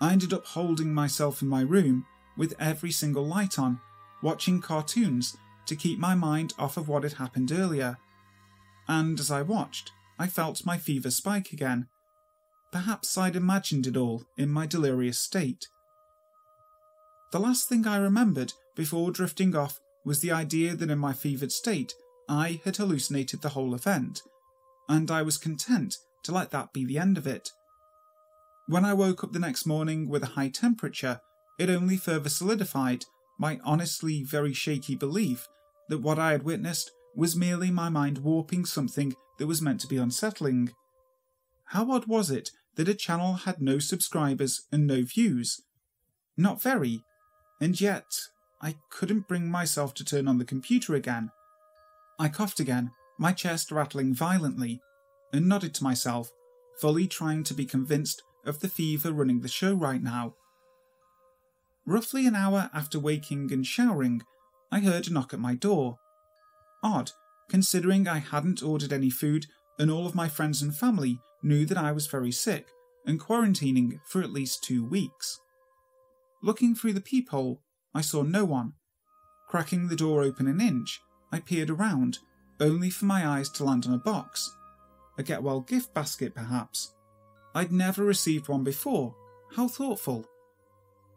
I 0.00 0.12
ended 0.12 0.32
up 0.32 0.44
holding 0.46 0.92
myself 0.92 1.40
in 1.42 1.48
my 1.48 1.62
room 1.62 2.06
with 2.36 2.54
every 2.58 2.90
single 2.90 3.26
light 3.26 3.58
on, 3.58 3.80
watching 4.22 4.60
cartoons 4.60 5.36
to 5.66 5.76
keep 5.76 5.98
my 5.98 6.14
mind 6.14 6.52
off 6.58 6.76
of 6.76 6.88
what 6.88 7.04
had 7.04 7.14
happened 7.14 7.52
earlier. 7.52 7.98
And 8.88 9.18
as 9.20 9.30
I 9.30 9.42
watched, 9.42 9.92
I 10.18 10.26
felt 10.26 10.66
my 10.66 10.78
fever 10.78 11.10
spike 11.10 11.52
again. 11.52 11.86
Perhaps 12.72 13.18
I'd 13.18 13.36
imagined 13.36 13.86
it 13.86 13.98
all 13.98 14.24
in 14.38 14.48
my 14.48 14.66
delirious 14.66 15.18
state. 15.18 15.68
The 17.30 17.38
last 17.38 17.68
thing 17.68 17.86
I 17.86 17.96
remembered 17.98 18.54
before 18.74 19.10
drifting 19.10 19.54
off 19.54 19.78
was 20.04 20.20
the 20.20 20.32
idea 20.32 20.74
that 20.74 20.90
in 20.90 20.98
my 20.98 21.12
fevered 21.12 21.52
state 21.52 21.94
I 22.28 22.60
had 22.64 22.76
hallucinated 22.76 23.42
the 23.42 23.50
whole 23.50 23.74
event, 23.74 24.22
and 24.88 25.10
I 25.10 25.20
was 25.22 25.36
content 25.36 25.98
to 26.24 26.32
let 26.32 26.50
that 26.50 26.72
be 26.72 26.84
the 26.84 26.98
end 26.98 27.18
of 27.18 27.26
it. 27.26 27.50
When 28.66 28.84
I 28.84 28.94
woke 28.94 29.22
up 29.22 29.32
the 29.32 29.38
next 29.38 29.66
morning 29.66 30.08
with 30.08 30.22
a 30.22 30.34
high 30.34 30.48
temperature, 30.48 31.20
it 31.58 31.68
only 31.68 31.98
further 31.98 32.30
solidified 32.30 33.04
my 33.38 33.60
honestly 33.64 34.22
very 34.22 34.52
shaky 34.54 34.94
belief 34.94 35.46
that 35.88 36.00
what 36.00 36.18
I 36.18 36.32
had 36.32 36.42
witnessed 36.42 36.90
was 37.14 37.36
merely 37.36 37.70
my 37.70 37.90
mind 37.90 38.18
warping 38.18 38.64
something 38.64 39.14
that 39.38 39.46
was 39.46 39.60
meant 39.60 39.80
to 39.80 39.88
be 39.88 39.98
unsettling. 39.98 40.72
How 41.66 41.90
odd 41.90 42.06
was 42.06 42.30
it 42.30 42.50
that 42.76 42.88
a 42.88 42.94
channel 42.94 43.34
had 43.34 43.60
no 43.60 43.78
subscribers 43.78 44.62
and 44.72 44.86
no 44.86 45.02
views? 45.02 45.62
Not 46.36 46.62
very, 46.62 47.04
and 47.60 47.80
yet 47.80 48.06
I 48.60 48.76
couldn't 48.90 49.28
bring 49.28 49.50
myself 49.50 49.94
to 49.94 50.04
turn 50.04 50.28
on 50.28 50.38
the 50.38 50.44
computer 50.44 50.94
again. 50.94 51.30
I 52.18 52.28
coughed 52.28 52.60
again, 52.60 52.92
my 53.18 53.32
chest 53.32 53.70
rattling 53.70 54.14
violently, 54.14 54.80
and 55.32 55.48
nodded 55.48 55.74
to 55.74 55.84
myself, 55.84 56.30
fully 56.80 57.06
trying 57.06 57.44
to 57.44 57.54
be 57.54 57.64
convinced 57.64 58.22
of 58.44 58.60
the 58.60 58.68
fever 58.68 59.12
running 59.12 59.40
the 59.40 59.48
show 59.48 59.74
right 59.74 60.02
now. 60.02 60.34
Roughly 61.84 62.26
an 62.26 62.36
hour 62.36 62.70
after 62.72 62.98
waking 62.98 63.52
and 63.52 63.66
showering, 63.66 64.22
I 64.70 64.80
heard 64.80 65.08
a 65.08 65.12
knock 65.12 65.34
at 65.34 65.40
my 65.40 65.54
door. 65.54 65.98
Odd, 66.82 67.10
considering 67.48 68.08
I 68.08 68.18
hadn't 68.18 68.62
ordered 68.62 68.92
any 68.92 69.10
food 69.10 69.46
and 69.78 69.90
all 69.90 70.06
of 70.06 70.14
my 70.14 70.28
friends 70.28 70.62
and 70.62 70.74
family 70.74 71.18
knew 71.42 71.66
that 71.66 71.78
I 71.78 71.92
was 71.92 72.06
very 72.06 72.32
sick 72.32 72.68
and 73.06 73.20
quarantining 73.20 74.00
for 74.04 74.22
at 74.22 74.32
least 74.32 74.62
two 74.62 74.84
weeks. 74.84 75.40
Looking 76.42 76.74
through 76.74 76.94
the 76.94 77.00
peephole, 77.00 77.62
I 77.94 78.00
saw 78.00 78.22
no 78.22 78.44
one. 78.44 78.74
Cracking 79.48 79.88
the 79.88 79.96
door 79.96 80.22
open 80.22 80.46
an 80.46 80.60
inch, 80.60 81.00
I 81.30 81.40
peered 81.40 81.70
around, 81.70 82.18
only 82.60 82.90
for 82.90 83.04
my 83.04 83.26
eyes 83.26 83.48
to 83.50 83.64
land 83.64 83.86
on 83.86 83.94
a 83.94 83.98
box. 83.98 84.56
A 85.18 85.22
get 85.22 85.42
well 85.42 85.60
gift 85.60 85.92
basket, 85.92 86.34
perhaps. 86.34 86.94
I'd 87.54 87.72
never 87.72 88.04
received 88.04 88.48
one 88.48 88.64
before. 88.64 89.14
How 89.54 89.68
thoughtful. 89.68 90.26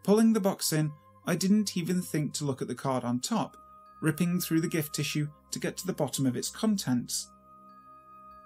Pulling 0.04 0.34
the 0.34 0.40
box 0.40 0.74
in, 0.74 0.92
I 1.26 1.36
didn't 1.36 1.78
even 1.78 2.02
think 2.02 2.34
to 2.34 2.46
look 2.46 2.62
at 2.62 2.68
the 2.68 2.76
card 2.76 3.04
on 3.04 3.20
top, 3.20 3.58
ripping 4.02 4.40
through 4.40 4.62
the 4.62 4.68
gift 4.68 4.94
tissue 4.94 5.30
to 5.52 5.60
get 5.60 5.78
to 5.78 5.88
the 5.88 5.94
bottom 5.94 6.26
of 6.26 6.36
its 6.36 6.50
contents. 6.50 7.30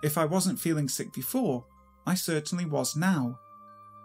If 0.01 0.17
I 0.17 0.25
wasn't 0.25 0.59
feeling 0.59 0.87
sick 0.87 1.11
before, 1.11 1.65
I 2.09 2.15
certainly 2.15 2.65
was 2.65 2.95
now. 2.95 3.37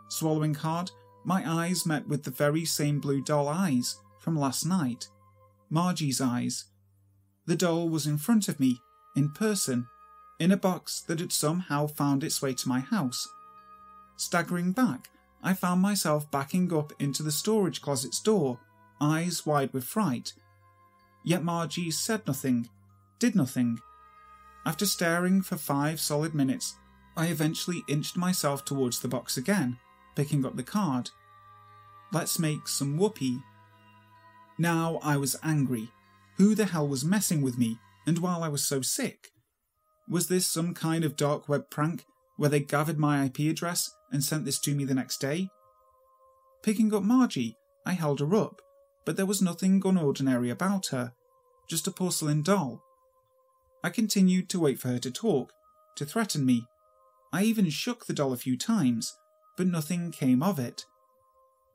Swallowing 0.09 0.53
hard, 0.53 0.91
my 1.25 1.43
eyes 1.51 1.87
met 1.87 2.07
with 2.07 2.23
the 2.25 2.31
very 2.31 2.67
same 2.67 3.01
blue 3.01 3.23
doll 3.23 3.49
eyes 3.49 3.99
from 4.19 4.39
last 4.39 4.67
night. 4.67 5.09
Margie's 5.71 6.21
eyes. 6.21 6.67
The 7.47 7.57
doll 7.57 7.89
was 7.89 8.07
in 8.07 8.19
front 8.19 8.47
of 8.47 8.61
me, 8.61 8.79
in 9.17 9.31
person, 9.31 9.87
in 10.39 10.53
a 10.53 10.57
box 10.59 11.01
that 11.01 11.19
had 11.19 11.33
somehow 11.33 11.87
found 11.87 12.23
its 12.23 12.43
way 12.43 12.53
to 12.53 12.69
my 12.69 12.81
house. 12.81 13.27
Staggering 14.19 14.73
back, 14.73 15.09
I 15.43 15.55
found 15.55 15.81
myself 15.81 16.31
backing 16.31 16.75
up 16.75 16.93
into 16.99 17.23
the 17.23 17.33
storage 17.33 17.81
closet's 17.81 18.21
door, 18.21 18.61
eyes 19.01 19.47
wide 19.47 19.73
with 19.73 19.85
fright. 19.85 20.35
Yet 21.25 21.43
Margie 21.43 21.91
said 21.91 22.27
nothing, 22.27 22.69
did 23.19 23.35
nothing. 23.35 23.81
After 24.67 24.85
staring 24.85 25.41
for 25.41 25.57
five 25.57 25.99
solid 26.01 26.35
minutes, 26.35 26.77
I 27.17 27.27
eventually 27.27 27.85
inched 27.89 28.17
myself 28.17 28.65
towards 28.65 29.01
the 29.01 29.09
box 29.09 29.37
again, 29.37 29.79
picking 30.17 30.45
up 30.45 30.57
the 30.57 30.63
card. 30.63 31.11
Let's 32.13 32.39
make 32.39 32.69
some 32.69 32.97
whoopee. 32.97 33.41
Now 34.59 34.99
I 35.03 35.17
was 35.17 35.37
angry. 35.43 35.91
Who 36.37 36.55
the 36.55 36.67
hell 36.67 36.89
was 36.89 37.05
messing 37.05 37.43
with 37.43 37.57
me, 37.59 37.79
and 38.07 38.19
while 38.19 38.43
I 38.43 38.49
was 38.49 38.67
so 38.67 38.83
sick? 38.83 39.29
Was 40.09 40.29
this 40.29 40.47
some 40.47 40.75
kind 40.75 41.05
of 41.05 41.17
dark 41.17 41.49
web 41.49 41.71
prank 41.71 42.05
where 42.37 42.51
they 42.51 42.61
gathered 42.61 42.99
my 42.99 43.25
IP 43.25 43.41
address 43.51 43.91
and 44.13 44.23
sent 44.23 44.45
this 44.45 44.59
to 44.61 44.75
me 44.75 44.85
the 44.85 44.95
next 44.95 45.19
day? 45.19 45.49
Picking 46.63 46.93
up 46.95 47.03
Margie, 47.03 47.57
I 47.87 47.93
held 47.93 48.21
her 48.21 48.35
up, 48.35 48.61
but 49.05 49.17
there 49.17 49.27
was 49.27 49.41
nothing 49.41 49.81
unordinary 49.81 50.51
about 50.51 50.89
her, 50.89 51.13
just 51.69 51.87
a 51.87 51.91
porcelain 51.91 52.43
doll. 52.43 52.83
I 53.83 53.91
continued 53.91 54.49
to 54.51 54.61
wait 54.61 54.79
for 54.79 54.89
her 54.89 54.99
to 54.99 55.11
talk, 55.11 55.53
to 55.97 56.05
threaten 56.05 56.45
me. 56.45 56.67
I 57.35 57.43
even 57.43 57.69
shook 57.69 58.07
the 58.07 58.13
doll 58.13 58.33
a 58.33 58.37
few 58.37 58.57
times, 58.57 59.19
but 59.57 59.67
nothing 59.67 60.13
came 60.13 60.41
of 60.41 60.61
it. 60.61 60.85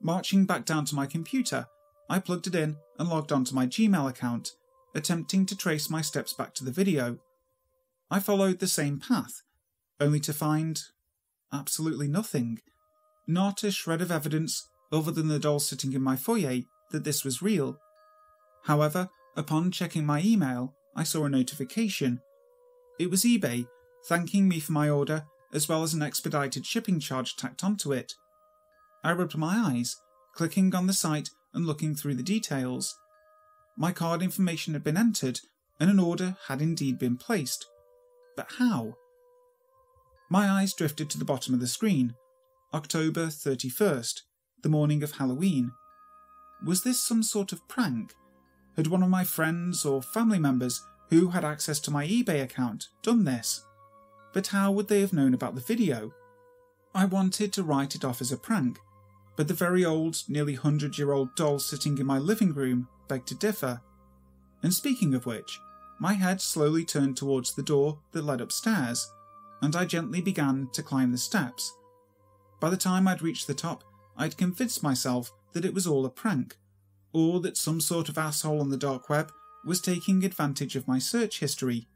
Marching 0.01 0.45
back 0.45 0.63
down 0.63 0.85
to 0.85 0.95
my 0.95 1.05
computer, 1.05 1.67
I 2.09 2.19
plugged 2.19 2.47
it 2.47 2.55
in 2.55 2.77
and 2.97 3.09
logged 3.09 3.33
onto 3.33 3.53
my 3.53 3.67
Gmail 3.67 4.09
account, 4.09 4.53
attempting 4.95 5.45
to 5.47 5.57
trace 5.57 5.89
my 5.89 5.99
steps 5.99 6.31
back 6.31 6.53
to 6.53 6.63
the 6.63 6.71
video. 6.71 7.17
I 8.09 8.21
followed 8.21 8.59
the 8.59 8.67
same 8.67 9.01
path, 9.01 9.41
only 9.99 10.21
to 10.21 10.31
find 10.31 10.81
absolutely 11.51 12.07
nothing. 12.07 12.61
Not 13.27 13.61
a 13.65 13.71
shred 13.71 14.01
of 14.01 14.13
evidence 14.13 14.65
other 14.93 15.11
than 15.11 15.27
the 15.27 15.39
doll 15.39 15.59
sitting 15.59 15.91
in 15.91 16.01
my 16.01 16.15
foyer 16.15 16.61
that 16.91 17.03
this 17.03 17.25
was 17.25 17.41
real. 17.41 17.77
However, 18.63 19.09
upon 19.35 19.71
checking 19.71 20.05
my 20.05 20.21
email, 20.21 20.73
I 20.95 21.03
saw 21.03 21.25
a 21.25 21.29
notification. 21.29 22.21
It 22.97 23.11
was 23.11 23.23
eBay 23.23 23.67
thanking 24.05 24.47
me 24.47 24.61
for 24.61 24.71
my 24.71 24.89
order 24.89 25.25
as 25.53 25.67
well 25.67 25.83
as 25.83 25.93
an 25.93 26.03
expedited 26.03 26.65
shipping 26.65 26.99
charge 26.99 27.35
tacked 27.35 27.63
onto 27.63 27.91
it. 27.91 28.13
I 29.03 29.13
rubbed 29.13 29.37
my 29.37 29.55
eyes, 29.55 29.95
clicking 30.33 30.73
on 30.75 30.87
the 30.87 30.93
site 30.93 31.29
and 31.53 31.65
looking 31.65 31.95
through 31.95 32.15
the 32.15 32.23
details. 32.23 32.97
My 33.77 33.91
card 33.91 34.21
information 34.21 34.73
had 34.73 34.83
been 34.83 34.97
entered 34.97 35.39
and 35.79 35.89
an 35.89 35.99
order 35.99 36.35
had 36.47 36.61
indeed 36.61 36.99
been 36.99 37.17
placed. 37.17 37.65
But 38.35 38.47
how? 38.57 38.95
My 40.29 40.49
eyes 40.49 40.73
drifted 40.73 41.09
to 41.09 41.17
the 41.17 41.25
bottom 41.25 41.53
of 41.53 41.59
the 41.59 41.67
screen. 41.67 42.15
October 42.73 43.27
31st, 43.27 44.21
the 44.61 44.69
morning 44.69 45.01
of 45.01 45.13
Halloween. 45.13 45.71
Was 46.63 46.83
this 46.83 47.01
some 47.01 47.23
sort 47.23 47.51
of 47.51 47.67
prank? 47.67 48.13
Had 48.75 48.87
one 48.87 49.01
of 49.01 49.09
my 49.09 49.23
friends 49.23 49.85
or 49.85 50.01
family 50.01 50.39
members 50.39 50.83
who 51.09 51.29
had 51.29 51.43
access 51.43 51.79
to 51.79 51.91
my 51.91 52.05
eBay 52.05 52.43
account 52.43 52.89
done 53.01 53.23
this? 53.23 53.65
But 54.33 54.47
how 54.47 54.71
would 54.71 54.87
they 54.87 55.01
have 55.01 55.13
known 55.13 55.33
about 55.33 55.55
the 55.55 55.61
video? 55.61 56.13
I 56.93 57.05
wanted 57.05 57.53
to 57.53 57.63
write 57.63 57.95
it 57.95 58.05
off 58.05 58.21
as 58.21 58.31
a 58.31 58.37
prank, 58.37 58.79
but 59.35 59.47
the 59.47 59.53
very 59.53 59.85
old, 59.85 60.23
nearly 60.27 60.53
100 60.53 60.97
year 60.97 61.11
old 61.11 61.35
doll 61.35 61.59
sitting 61.59 61.97
in 61.97 62.05
my 62.05 62.17
living 62.17 62.53
room 62.53 62.87
begged 63.07 63.27
to 63.27 63.35
differ. 63.35 63.81
And 64.61 64.73
speaking 64.73 65.13
of 65.13 65.25
which, 65.25 65.59
my 65.99 66.13
head 66.13 66.41
slowly 66.41 66.85
turned 66.85 67.17
towards 67.17 67.53
the 67.53 67.63
door 67.63 67.99
that 68.11 68.23
led 68.23 68.41
upstairs, 68.41 69.11
and 69.61 69.75
I 69.75 69.85
gently 69.85 70.21
began 70.21 70.69
to 70.73 70.83
climb 70.83 71.11
the 71.11 71.17
steps. 71.17 71.73
By 72.59 72.69
the 72.69 72.77
time 72.77 73.07
I'd 73.07 73.21
reached 73.21 73.47
the 73.47 73.53
top, 73.53 73.83
I'd 74.17 74.37
convinced 74.37 74.83
myself 74.83 75.31
that 75.53 75.65
it 75.65 75.73
was 75.73 75.87
all 75.87 76.05
a 76.05 76.09
prank. 76.09 76.57
or 77.11 77.39
that 77.39 77.57
some 77.57 77.81
sort 77.81 78.07
of 78.07 78.19
asshole 78.19 78.61
on 78.61 78.69
the 78.69 78.77
dark 78.77 79.09
web 79.09 79.31
was 79.65 79.81
taking 79.81 80.23
advantage 80.23 80.75
of 80.75 80.87
my 80.87 80.99
search 80.99 81.39
history. 81.39 81.87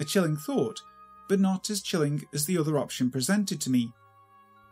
A 0.00 0.04
chilling 0.04 0.36
thought, 0.36 0.82
but 1.30 1.38
not 1.38 1.70
as 1.70 1.80
chilling 1.80 2.24
as 2.34 2.46
the 2.46 2.58
other 2.58 2.76
option 2.76 3.08
presented 3.08 3.60
to 3.60 3.70
me. 3.70 3.92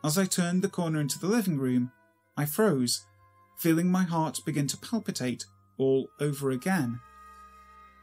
As 0.03 0.19
I 0.19 0.25
turned 0.25 0.61
the 0.61 0.69
corner 0.69 1.01
into 1.01 1.17
the 1.17 1.29
living 1.29 1.57
room, 1.57 1.93
I 2.37 2.47
froze, 2.47 3.07
feeling 3.57 3.93
my 3.93 4.03
heart 4.03 4.41
begin 4.45 4.67
to 4.67 4.77
palpitate 4.77 5.47
all 5.79 6.09
over 6.19 6.51
again. 6.51 6.99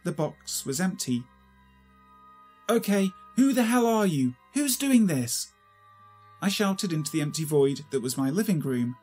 The 0.06 0.14
box 0.14 0.66
was 0.66 0.80
empty. 0.80 1.26
Okay, 2.70 3.12
who 3.36 3.52
the 3.52 3.64
hell 3.64 3.86
are 3.86 4.06
you? 4.06 4.36
Who's 4.54 4.78
doing 4.78 5.08
this? 5.08 5.52
I 6.42 6.48
shouted 6.48 6.94
into 6.94 7.12
the 7.12 7.22
empty 7.22 7.44
void 7.44 7.82
that 7.92 8.02
was 8.02 8.18
my 8.18 8.30
living 8.30 8.62
room. 8.62 8.96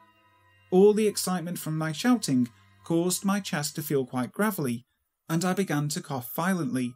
All 0.70 0.94
the 0.94 1.06
excitement 1.06 1.58
from 1.58 1.76
my 1.76 1.92
shouting 1.92 2.48
caused 2.84 3.22
my 3.22 3.38
chest 3.38 3.74
to 3.76 3.82
feel 3.82 4.06
quite 4.06 4.32
gravelly, 4.32 4.86
and 5.28 5.44
I 5.44 5.52
began 5.52 5.88
to 5.90 6.00
cough 6.00 6.34
violently, 6.34 6.94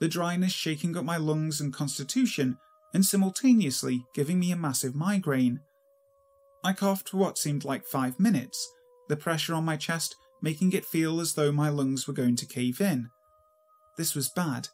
the 0.00 0.08
dryness 0.08 0.52
shaking 0.52 0.96
up 0.96 1.04
my 1.04 1.16
lungs 1.16 1.60
and 1.60 1.72
constitution 1.72 2.58
and 2.92 3.04
simultaneously 3.04 4.04
giving 4.14 4.38
me 4.38 4.52
a 4.52 4.56
massive 4.56 4.94
migraine. 4.94 5.60
I 6.64 6.72
coughed 6.72 7.10
for 7.10 7.18
what 7.18 7.38
seemed 7.38 7.64
like 7.64 7.84
five 7.84 8.18
minutes, 8.18 8.70
the 9.08 9.16
pressure 9.16 9.54
on 9.54 9.64
my 9.64 9.76
chest 9.76 10.16
making 10.42 10.72
it 10.72 10.84
feel 10.84 11.20
as 11.20 11.34
though 11.34 11.52
my 11.52 11.68
lungs 11.68 12.06
were 12.06 12.14
going 12.14 12.36
to 12.36 12.46
cave 12.46 12.80
in. 12.80 13.08
This 13.96 14.14
was 14.14 14.28
bad, 14.28 14.68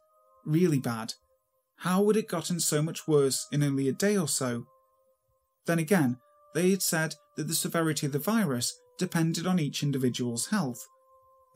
really 0.45 0.79
bad. 0.79 1.14
How 1.76 2.07
had 2.07 2.17
it 2.17 2.29
gotten 2.29 2.61
so 2.61 2.83
much 2.83 3.07
worse 3.09 3.47
in 3.52 3.62
only 3.62 3.88
a 3.88 3.93
day 3.93 4.17
or 4.17 4.29
so? 4.29 4.67
Then 5.67 5.79
again, 5.79 6.19
they 6.55 6.71
had 6.71 6.83
said 6.83 7.14
that 7.37 7.49
the 7.49 7.55
severity 7.55 8.07
of 8.07 8.12
the 8.12 8.19
virus 8.19 8.76
depended 8.99 9.47
on 9.47 9.59
each 9.59 9.83
individual's 9.83 10.47
health, 10.49 10.87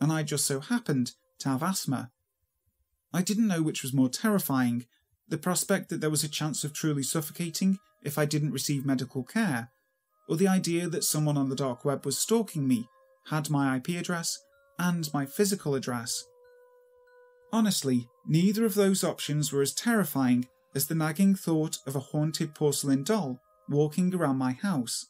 and 0.00 0.10
I 0.10 0.22
just 0.22 0.46
so 0.46 0.60
happened 0.60 1.12
to 1.40 1.48
have 1.48 1.62
asthma. 1.62 2.10
I 3.16 3.22
didn't 3.22 3.48
know 3.48 3.62
which 3.62 3.82
was 3.82 3.94
more 3.94 4.10
terrifying 4.10 4.84
the 5.26 5.38
prospect 5.38 5.88
that 5.88 6.02
there 6.02 6.10
was 6.10 6.22
a 6.22 6.28
chance 6.28 6.64
of 6.64 6.74
truly 6.74 7.02
suffocating 7.02 7.78
if 8.02 8.18
I 8.18 8.26
didn't 8.26 8.52
receive 8.52 8.84
medical 8.84 9.24
care, 9.24 9.70
or 10.28 10.36
the 10.36 10.48
idea 10.48 10.86
that 10.90 11.02
someone 11.02 11.38
on 11.38 11.48
the 11.48 11.56
dark 11.56 11.82
web 11.82 12.04
was 12.04 12.18
stalking 12.18 12.68
me, 12.68 12.90
had 13.30 13.48
my 13.48 13.74
IP 13.76 13.88
address, 13.98 14.38
and 14.78 15.08
my 15.14 15.24
physical 15.24 15.74
address. 15.74 16.26
Honestly, 17.54 18.06
neither 18.26 18.66
of 18.66 18.74
those 18.74 19.02
options 19.02 19.50
were 19.50 19.62
as 19.62 19.72
terrifying 19.72 20.46
as 20.74 20.86
the 20.86 20.94
nagging 20.94 21.34
thought 21.34 21.78
of 21.86 21.96
a 21.96 22.00
haunted 22.10 22.54
porcelain 22.54 23.02
doll 23.02 23.40
walking 23.66 24.14
around 24.14 24.36
my 24.36 24.52
house. 24.52 25.06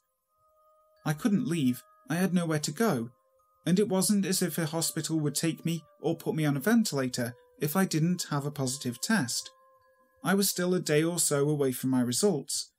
I 1.05 1.13
couldn't 1.13 1.49
leave, 1.49 1.83
I 2.09 2.15
had 2.15 2.33
nowhere 2.33 2.61
to 2.61 2.71
go, 2.71 3.11
and 3.67 3.81
it 3.81 3.89
wasn't 3.89 4.25
as 4.27 4.43
if 4.43 4.59
a 4.59 4.67
hospital 4.67 5.19
would 5.19 5.35
take 5.35 5.67
me 5.67 5.83
or 6.01 6.15
put 6.15 6.37
me 6.37 6.45
on 6.45 6.57
a 6.57 6.61
ventilator 6.61 7.35
if 7.61 7.77
I 7.77 7.85
didn't 7.85 8.27
have 8.31 8.47
a 8.47 8.51
positive 8.51 9.01
test. 9.01 9.51
I 10.23 10.35
was 10.35 10.49
still 10.49 10.75
a 10.75 10.81
day 10.81 11.03
or 11.03 11.19
so 11.19 11.49
away 11.49 11.73
from 11.73 11.91
my 11.91 12.01
results, 12.01 12.71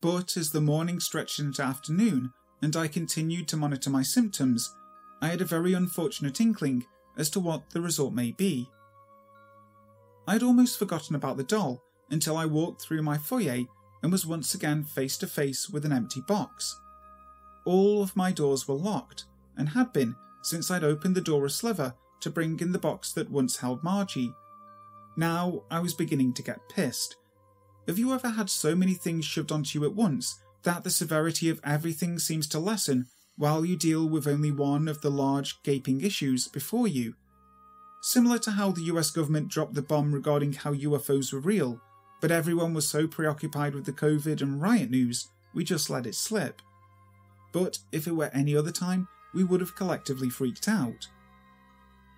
but 0.00 0.36
as 0.36 0.50
the 0.50 0.60
morning 0.60 1.00
stretched 1.00 1.38
into 1.38 1.62
afternoon 1.62 2.32
and 2.60 2.76
I 2.76 2.88
continued 2.88 3.48
to 3.48 3.56
monitor 3.56 3.90
my 3.90 4.02
symptoms, 4.02 4.72
I 5.20 5.28
had 5.28 5.40
a 5.40 5.46
very 5.46 5.72
unfortunate 5.74 6.40
inkling 6.40 6.84
as 7.16 7.28
to 7.30 7.40
what 7.40 7.70
the 7.70 7.80
result 7.80 8.12
may 8.12 8.32
be. 8.32 8.68
I 10.26 10.34
had 10.34 10.42
almost 10.42 10.78
forgotten 10.78 11.16
about 11.16 11.36
the 11.36 11.44
doll 11.44 11.82
until 12.10 12.36
I 12.36 12.46
walked 12.46 12.82
through 12.82 13.02
my 13.02 13.18
foyer 13.18 13.64
and 14.02 14.12
was 14.12 14.26
once 14.26 14.54
again 14.54 14.84
face 14.84 15.16
to 15.18 15.26
face 15.26 15.68
with 15.68 15.84
an 15.84 15.92
empty 15.92 16.20
box. 16.20 16.78
All 17.64 18.02
of 18.02 18.16
my 18.16 18.32
doors 18.32 18.66
were 18.66 18.74
locked, 18.74 19.24
and 19.56 19.68
had 19.68 19.92
been 19.92 20.16
since 20.42 20.70
I'd 20.70 20.84
opened 20.84 21.14
the 21.14 21.20
door 21.20 21.44
a 21.46 21.50
sliver 21.50 21.94
to 22.22 22.30
bring 22.30 22.58
in 22.60 22.72
the 22.72 22.78
box 22.78 23.12
that 23.12 23.30
once 23.30 23.58
held 23.58 23.84
Margie. 23.84 24.32
Now 25.16 25.62
I 25.70 25.80
was 25.80 25.94
beginning 25.94 26.32
to 26.34 26.42
get 26.42 26.68
pissed. 26.68 27.16
Have 27.86 27.98
you 27.98 28.12
ever 28.12 28.30
had 28.30 28.48
so 28.48 28.74
many 28.74 28.94
things 28.94 29.24
shoved 29.24 29.52
onto 29.52 29.78
you 29.78 29.84
at 29.84 29.94
once 29.94 30.40
that 30.62 30.84
the 30.84 30.90
severity 30.90 31.48
of 31.48 31.60
everything 31.64 32.18
seems 32.18 32.46
to 32.48 32.58
lessen 32.58 33.06
while 33.36 33.64
you 33.64 33.76
deal 33.76 34.08
with 34.08 34.26
only 34.26 34.50
one 34.50 34.88
of 34.88 35.00
the 35.00 35.10
large, 35.10 35.62
gaping 35.62 36.00
issues 36.00 36.48
before 36.48 36.86
you? 36.86 37.14
Similar 38.00 38.38
to 38.38 38.52
how 38.52 38.70
the 38.70 38.82
US 38.82 39.10
government 39.10 39.48
dropped 39.48 39.74
the 39.74 39.82
bomb 39.82 40.12
regarding 40.14 40.52
how 40.52 40.72
UFOs 40.72 41.32
were 41.32 41.40
real, 41.40 41.80
but 42.20 42.30
everyone 42.30 42.72
was 42.72 42.88
so 42.88 43.06
preoccupied 43.06 43.74
with 43.74 43.84
the 43.84 43.92
COVID 43.92 44.40
and 44.40 44.62
riot 44.62 44.90
news, 44.90 45.28
we 45.54 45.64
just 45.64 45.90
let 45.90 46.06
it 46.06 46.14
slip. 46.14 46.62
But 47.52 47.78
if 47.90 48.06
it 48.06 48.12
were 48.12 48.30
any 48.32 48.56
other 48.56 48.72
time, 48.72 49.08
we 49.34 49.44
would 49.44 49.60
have 49.60 49.76
collectively 49.76 50.30
freaked 50.30 50.68
out. 50.68 51.08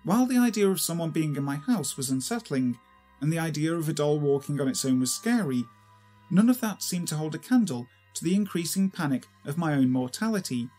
While 0.05 0.27
the 0.27 0.37
idea 0.37 0.69
of 0.69 0.79
someone 0.79 1.09
being 1.09 1.35
in 1.35 1.43
my 1.43 1.55
house 1.55 1.97
was 1.97 2.11
unsettling, 2.11 2.77
and 3.21 3.33
the 3.33 3.39
idea 3.39 3.73
of 3.73 3.89
a 3.89 3.93
doll 3.93 4.19
walking 4.19 4.61
on 4.61 4.67
its 4.67 4.85
own 4.85 4.99
was 4.99 5.11
scary, 5.11 5.65
none 6.29 6.47
of 6.47 6.61
that 6.61 6.83
seemed 6.83 7.07
to 7.07 7.15
hold 7.15 7.33
a 7.33 7.39
candle 7.39 7.87
to 8.13 8.23
the 8.23 8.35
increasing 8.35 8.89
panic 8.89 9.25
of 9.45 9.57
my 9.57 9.73
own 9.73 9.89
mortality. 9.89 10.69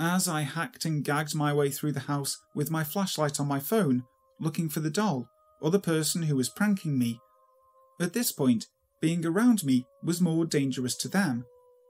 As 0.00 0.26
I 0.26 0.40
hacked 0.40 0.86
and 0.86 1.04
gagged 1.04 1.34
my 1.34 1.52
way 1.52 1.70
through 1.70 1.92
the 1.92 2.00
house 2.00 2.38
with 2.54 2.70
my 2.70 2.82
flashlight 2.82 3.38
on 3.38 3.46
my 3.46 3.60
phone, 3.60 4.04
looking 4.40 4.70
for 4.70 4.80
the 4.80 4.90
doll 4.90 5.28
or 5.60 5.70
the 5.70 5.78
person 5.78 6.22
who 6.22 6.34
was 6.34 6.48
pranking 6.48 6.98
me, 6.98 7.20
at 8.00 8.14
this 8.14 8.32
point, 8.32 8.66
being 9.00 9.24
around 9.26 9.64
me 9.64 9.86
was 10.02 10.20
more 10.20 10.46
dangerous 10.46 10.96
to 10.96 11.08
them. 11.08 11.44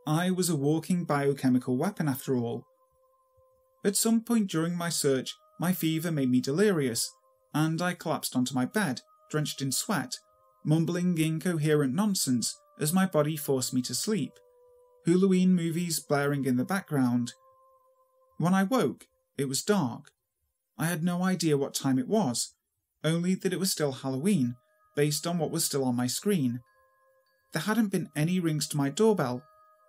I 0.06 0.30
was 0.30 0.50
a 0.50 0.56
walking 0.56 1.04
biochemical 1.04 1.76
weapon 1.76 2.08
after 2.08 2.36
all. 2.36 2.66
At 3.84 3.96
some 3.96 4.20
point 4.20 4.50
during 4.50 4.76
my 4.76 4.88
search, 4.88 5.34
my 5.58 5.72
fever 5.72 6.10
made 6.10 6.30
me 6.30 6.40
delirious, 6.40 7.10
and 7.54 7.80
I 7.80 7.94
collapsed 7.94 8.34
onto 8.34 8.54
my 8.54 8.64
bed, 8.64 9.02
drenched 9.30 9.62
in 9.62 9.72
sweat, 9.72 10.18
mumbling 10.64 11.18
incoherent 11.18 11.94
nonsense 11.94 12.58
as 12.80 12.92
my 12.92 13.06
body 13.06 13.36
forced 13.36 13.74
me 13.74 13.82
to 13.82 13.94
sleep, 13.94 14.32
Halloween 15.06 15.54
movies 15.54 16.00
blaring 16.00 16.44
in 16.44 16.56
the 16.56 16.64
background. 16.64 17.32
When 18.38 18.54
I 18.54 18.62
woke, 18.62 19.06
it 19.36 19.48
was 19.48 19.62
dark. 19.62 20.10
I 20.78 20.86
had 20.86 21.02
no 21.02 21.22
idea 21.22 21.56
what 21.56 21.74
time 21.74 21.98
it 21.98 22.08
was, 22.08 22.54
only 23.04 23.34
that 23.34 23.52
it 23.52 23.60
was 23.60 23.70
still 23.70 23.92
Halloween, 23.92 24.56
based 24.94 25.26
on 25.26 25.38
what 25.38 25.50
was 25.50 25.64
still 25.64 25.84
on 25.84 25.96
my 25.96 26.06
screen. 26.06 26.60
There 27.52 27.62
hadn't 27.62 27.92
been 27.92 28.10
any 28.16 28.40
rings 28.40 28.66
to 28.68 28.76
my 28.76 28.88
doorbell, 28.88 29.42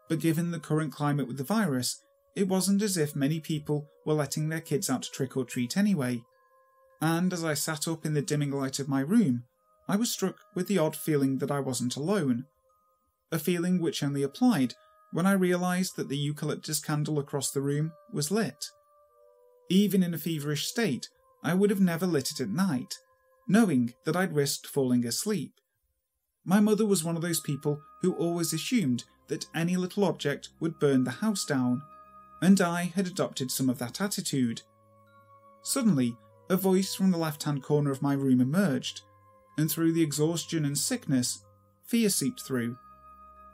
but 0.10 0.20
given 0.20 0.52
the 0.52 0.60
current 0.60 0.92
climate 0.92 1.28
with 1.28 1.38
the 1.38 1.44
virus, 1.44 2.02
it 2.36 2.48
wasn't 2.48 2.82
as 2.82 2.98
if 2.98 3.16
many 3.16 3.40
people 3.40 3.88
were 4.06 4.14
letting 4.14 4.50
their 4.50 4.62
kids 4.62 4.90
out 4.90 5.04
to 5.04 5.12
trick 5.12 5.38
or 5.38 5.46
treat 5.46 5.78
anyway. 5.78 6.24
And 7.02 7.32
as 7.34 7.44
I 7.44 7.54
sat 7.54 7.88
up 7.88 8.06
in 8.06 8.14
the 8.14 8.22
dimming 8.22 8.52
light 8.52 8.80
of 8.80 8.88
my 8.88 9.02
room, 9.02 9.44
I 9.88 9.98
was 9.98 10.12
struck 10.12 10.38
with 10.56 10.68
the 10.68 10.78
odd 10.78 10.96
feeling 10.96 11.40
that 11.40 11.52
I 11.52 11.60
wasn't 11.60 11.96
alone. 11.96 12.46
A 13.32 13.40
feeling 13.40 13.82
which 13.82 14.02
only 14.02 14.24
applied 14.24 14.74
when 15.12 15.28
I 15.28 15.34
realised 15.34 15.96
that 15.96 16.10
the 16.10 16.18
eucalyptus 16.18 16.80
candle 16.80 17.20
across 17.20 17.52
the 17.52 17.62
room 17.62 17.92
was 18.12 18.32
lit. 18.32 18.66
Even 19.70 20.02
in 20.02 20.14
a 20.14 20.18
feverish 20.18 20.66
state, 20.66 21.10
I 21.44 21.54
would 21.54 21.70
have 21.70 21.82
never 21.82 22.08
lit 22.08 22.32
it 22.32 22.40
at 22.40 22.50
night, 22.50 22.96
knowing 23.48 23.94
that 24.06 24.16
I'd 24.16 24.36
risked 24.36 24.66
falling 24.66 25.06
asleep. 25.06 25.52
My 26.46 26.60
mother 26.60 26.86
was 26.86 27.04
one 27.04 27.16
of 27.16 27.22
those 27.22 27.40
people 27.40 27.82
who 28.02 28.14
always 28.14 28.54
assumed 28.54 29.04
that 29.28 29.46
any 29.54 29.76
little 29.76 30.04
object 30.04 30.50
would 30.60 30.80
burn 30.80 31.04
the 31.04 31.12
house 31.12 31.46
down, 31.46 31.82
and 32.44 32.60
I 32.60 32.92
had 32.94 33.08
adopted 33.08 33.50
some 33.50 33.70
of 33.70 33.80
that 33.80 34.02
attitude. 34.02 34.64
Suddenly, 35.62 36.18
a 36.50 36.58
voice 36.58 36.94
from 36.94 37.10
the 37.10 37.18
left 37.18 37.44
hand 37.44 37.64
corner 37.64 37.90
of 37.90 38.02
my 38.02 38.14
room 38.14 38.42
emerged, 38.42 39.02
and 39.58 39.72
through 39.72 39.94
the 39.94 40.02
exhaustion 40.02 40.66
and 40.66 40.78
sickness, 40.78 41.46
fear 41.86 42.10
seeped 42.10 42.42
through. 42.42 42.78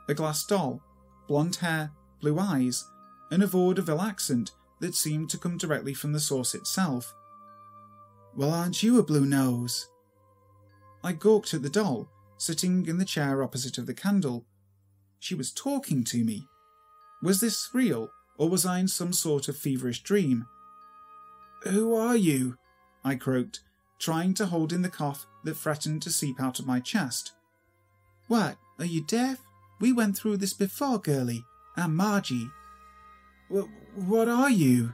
A 0.08 0.16
glass 0.16 0.44
doll, 0.44 0.82
blonde 1.28 1.58
hair, 1.58 1.92
blue 2.20 2.40
eyes, 2.40 2.84
and 3.30 3.44
a 3.44 3.48
vaudeville 3.48 4.02
accent 4.02 4.54
that 4.80 4.96
seemed 4.96 5.30
to 5.30 5.38
come 5.38 5.60
directly 5.60 5.94
from 5.94 6.12
the 6.12 6.20
source 6.20 6.56
itself. 6.56 7.14
Well, 8.36 8.52
aren't 8.52 8.82
you 8.82 8.98
a 8.98 9.04
blue 9.04 9.26
nose? 9.28 9.88
I 11.04 11.14
gawked 11.14 11.54
at 11.54 11.62
the 11.62 11.70
doll, 11.70 12.10
sitting 12.38 12.88
in 12.88 12.98
the 12.98 13.06
chair 13.06 13.44
opposite 13.44 13.78
of 13.78 13.86
the 13.86 13.94
candle. 13.94 14.48
She 15.20 15.36
was 15.36 15.52
talking 15.52 16.04
to 16.06 16.24
me. 16.24 16.48
Was 17.22 17.40
this 17.40 17.70
real, 17.72 18.10
or 18.40 18.50
was 18.50 18.66
I 18.66 18.80
in 18.80 18.88
some 18.88 19.14
sort 19.14 19.48
of 19.48 19.58
feverish 19.58 20.02
dream? 20.02 20.48
Who 21.64 21.94
are 21.94 22.16
you? 22.16 22.58
I 23.04 23.16
croaked, 23.16 23.60
trying 24.00 24.34
to 24.36 24.48
hold 24.48 24.74
in 24.74 24.82
the 24.82 24.90
cough 24.90 25.28
that 25.44 25.56
threatened 25.58 26.02
to 26.04 26.10
seep 26.10 26.42
out 26.42 26.58
of 26.58 26.66
my 26.66 26.80
chest. 26.80 27.34
What, 28.28 28.58
are 28.80 28.86
you 28.86 29.04
deaf? 29.04 29.40
We 29.80 29.94
went 29.94 30.18
through 30.18 30.38
this 30.38 30.54
before, 30.54 31.00
girlie. 31.00 31.44
I'm 31.78 31.96
Margie. 31.96 32.50
W- 33.50 33.70
what 33.94 34.28
are 34.28 34.50
you? 34.50 34.94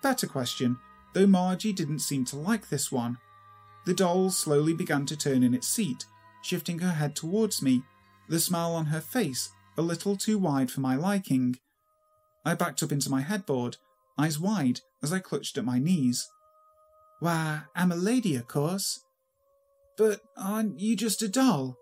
Better 0.00 0.26
question, 0.26 0.78
though 1.12 1.26
Margie 1.26 1.72
didn't 1.72 2.00
seem 2.00 2.24
to 2.26 2.36
like 2.36 2.68
this 2.68 2.90
one. 2.90 3.18
The 3.84 3.94
doll 3.94 4.30
slowly 4.30 4.74
began 4.74 5.06
to 5.06 5.16
turn 5.16 5.42
in 5.42 5.54
its 5.54 5.66
seat, 5.66 6.06
shifting 6.42 6.78
her 6.78 6.92
head 6.92 7.16
towards 7.16 7.62
me, 7.62 7.82
the 8.28 8.40
smile 8.40 8.74
on 8.74 8.86
her 8.86 9.00
face 9.00 9.50
a 9.76 9.82
little 9.82 10.16
too 10.16 10.38
wide 10.38 10.70
for 10.70 10.80
my 10.80 10.94
liking. 10.94 11.56
I 12.44 12.54
backed 12.54 12.82
up 12.82 12.92
into 12.92 13.10
my 13.10 13.22
headboard, 13.22 13.76
eyes 14.18 14.38
wide 14.38 14.80
as 15.02 15.12
I 15.12 15.18
clutched 15.18 15.58
at 15.58 15.64
my 15.64 15.78
knees. 15.78 16.28
Why, 17.20 17.62
I'm 17.74 17.92
a 17.92 17.96
lady, 17.96 18.36
of 18.36 18.46
course. 18.48 19.00
But 19.96 20.20
aren't 20.36 20.80
you 20.80 20.96
just 20.96 21.22
a 21.22 21.28
doll? 21.28 21.76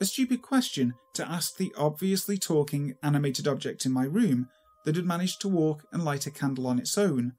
A 0.00 0.04
stupid 0.04 0.42
question 0.42 0.94
to 1.14 1.28
ask 1.28 1.56
the 1.56 1.72
obviously 1.76 2.36
talking 2.36 2.96
animated 3.02 3.46
object 3.46 3.86
in 3.86 3.92
my 3.92 4.04
room 4.04 4.48
that 4.84 4.96
had 4.96 5.04
managed 5.04 5.40
to 5.40 5.48
walk 5.48 5.84
and 5.92 6.04
light 6.04 6.26
a 6.26 6.30
candle 6.30 6.66
on 6.66 6.78
its 6.78 6.98
own. 6.98 7.32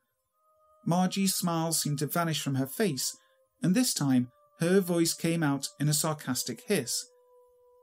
Margie's 0.86 1.36
smile 1.36 1.72
seemed 1.74 2.00
to 2.00 2.08
vanish 2.08 2.42
from 2.42 2.56
her 2.56 2.66
face, 2.66 3.18
and 3.62 3.76
this 3.76 3.94
time 3.94 4.32
her 4.60 4.80
voice 4.80 5.14
came 5.14 5.44
out 5.44 5.68
in 5.80 5.90
a 5.90 5.94
sarcastic 5.94 6.62
hiss. 6.68 7.06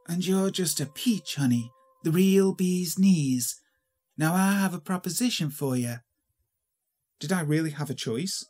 And 0.09 0.27
you're 0.27 0.51
just 0.51 0.81
a 0.81 0.87
peach, 0.87 1.37
honey, 1.37 1.71
the 2.03 2.11
real 2.11 2.53
bee's 2.53 2.99
knees. 2.99 3.61
Now 4.17 4.35
I 4.35 4.53
have 4.53 4.75
a 4.75 4.81
proposition 4.81 5.51
for 5.51 5.77
you. 5.77 5.97
Did 7.21 7.33
I 7.33 7.41
really 7.41 7.71
have 7.71 7.91
a 7.91 7.95
choice? 7.95 8.45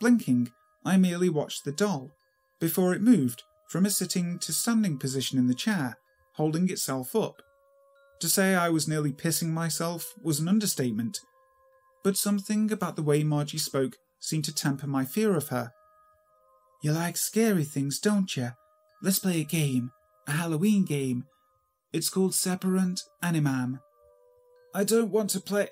Blinking, 0.00 0.50
I 0.84 0.96
merely 0.96 1.28
watched 1.28 1.64
the 1.64 1.72
doll 1.72 2.10
before 2.60 2.92
it 2.94 3.02
moved 3.02 3.42
from 3.68 3.86
a 3.86 3.90
sitting 3.90 4.38
to 4.40 4.52
standing 4.52 4.98
position 4.98 5.38
in 5.38 5.46
the 5.46 5.54
chair, 5.54 5.96
holding 6.34 6.68
itself 6.70 7.16
up. 7.16 7.42
To 8.20 8.28
say 8.28 8.54
I 8.54 8.68
was 8.68 8.86
nearly 8.86 9.12
pissing 9.12 9.48
myself 9.48 10.14
was 10.22 10.40
an 10.40 10.48
understatement, 10.48 11.20
but 12.04 12.16
something 12.16 12.70
about 12.70 12.96
the 12.96 13.02
way 13.02 13.24
Margie 13.24 13.58
spoke 13.58 13.96
seemed 14.20 14.44
to 14.44 14.54
temper 14.54 14.86
my 14.86 15.04
fear 15.04 15.36
of 15.36 15.48
her. 15.48 15.72
You 16.82 16.92
like 16.92 17.16
scary 17.16 17.64
things, 17.64 17.98
don't 17.98 18.36
you? 18.36 18.50
Let's 19.02 19.18
play 19.18 19.40
a 19.40 19.44
game, 19.44 19.90
a 20.26 20.32
Halloween 20.32 20.84
game. 20.84 21.24
It's 21.92 22.10
called 22.10 22.32
Separant 22.32 23.00
Animam. 23.22 23.80
I 24.74 24.84
don't 24.84 25.10
want 25.10 25.30
to 25.30 25.40
play. 25.40 25.68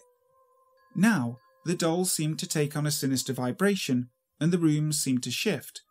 Now, 0.94 1.38
the 1.64 1.74
doll 1.74 2.04
seemed 2.04 2.38
to 2.40 2.48
take 2.48 2.76
on 2.76 2.86
a 2.86 2.90
sinister 2.90 3.32
vibration, 3.32 4.10
and 4.40 4.52
the 4.52 4.58
room 4.58 4.92
seemed 4.92 5.22
to 5.24 5.30
shift. 5.30 5.82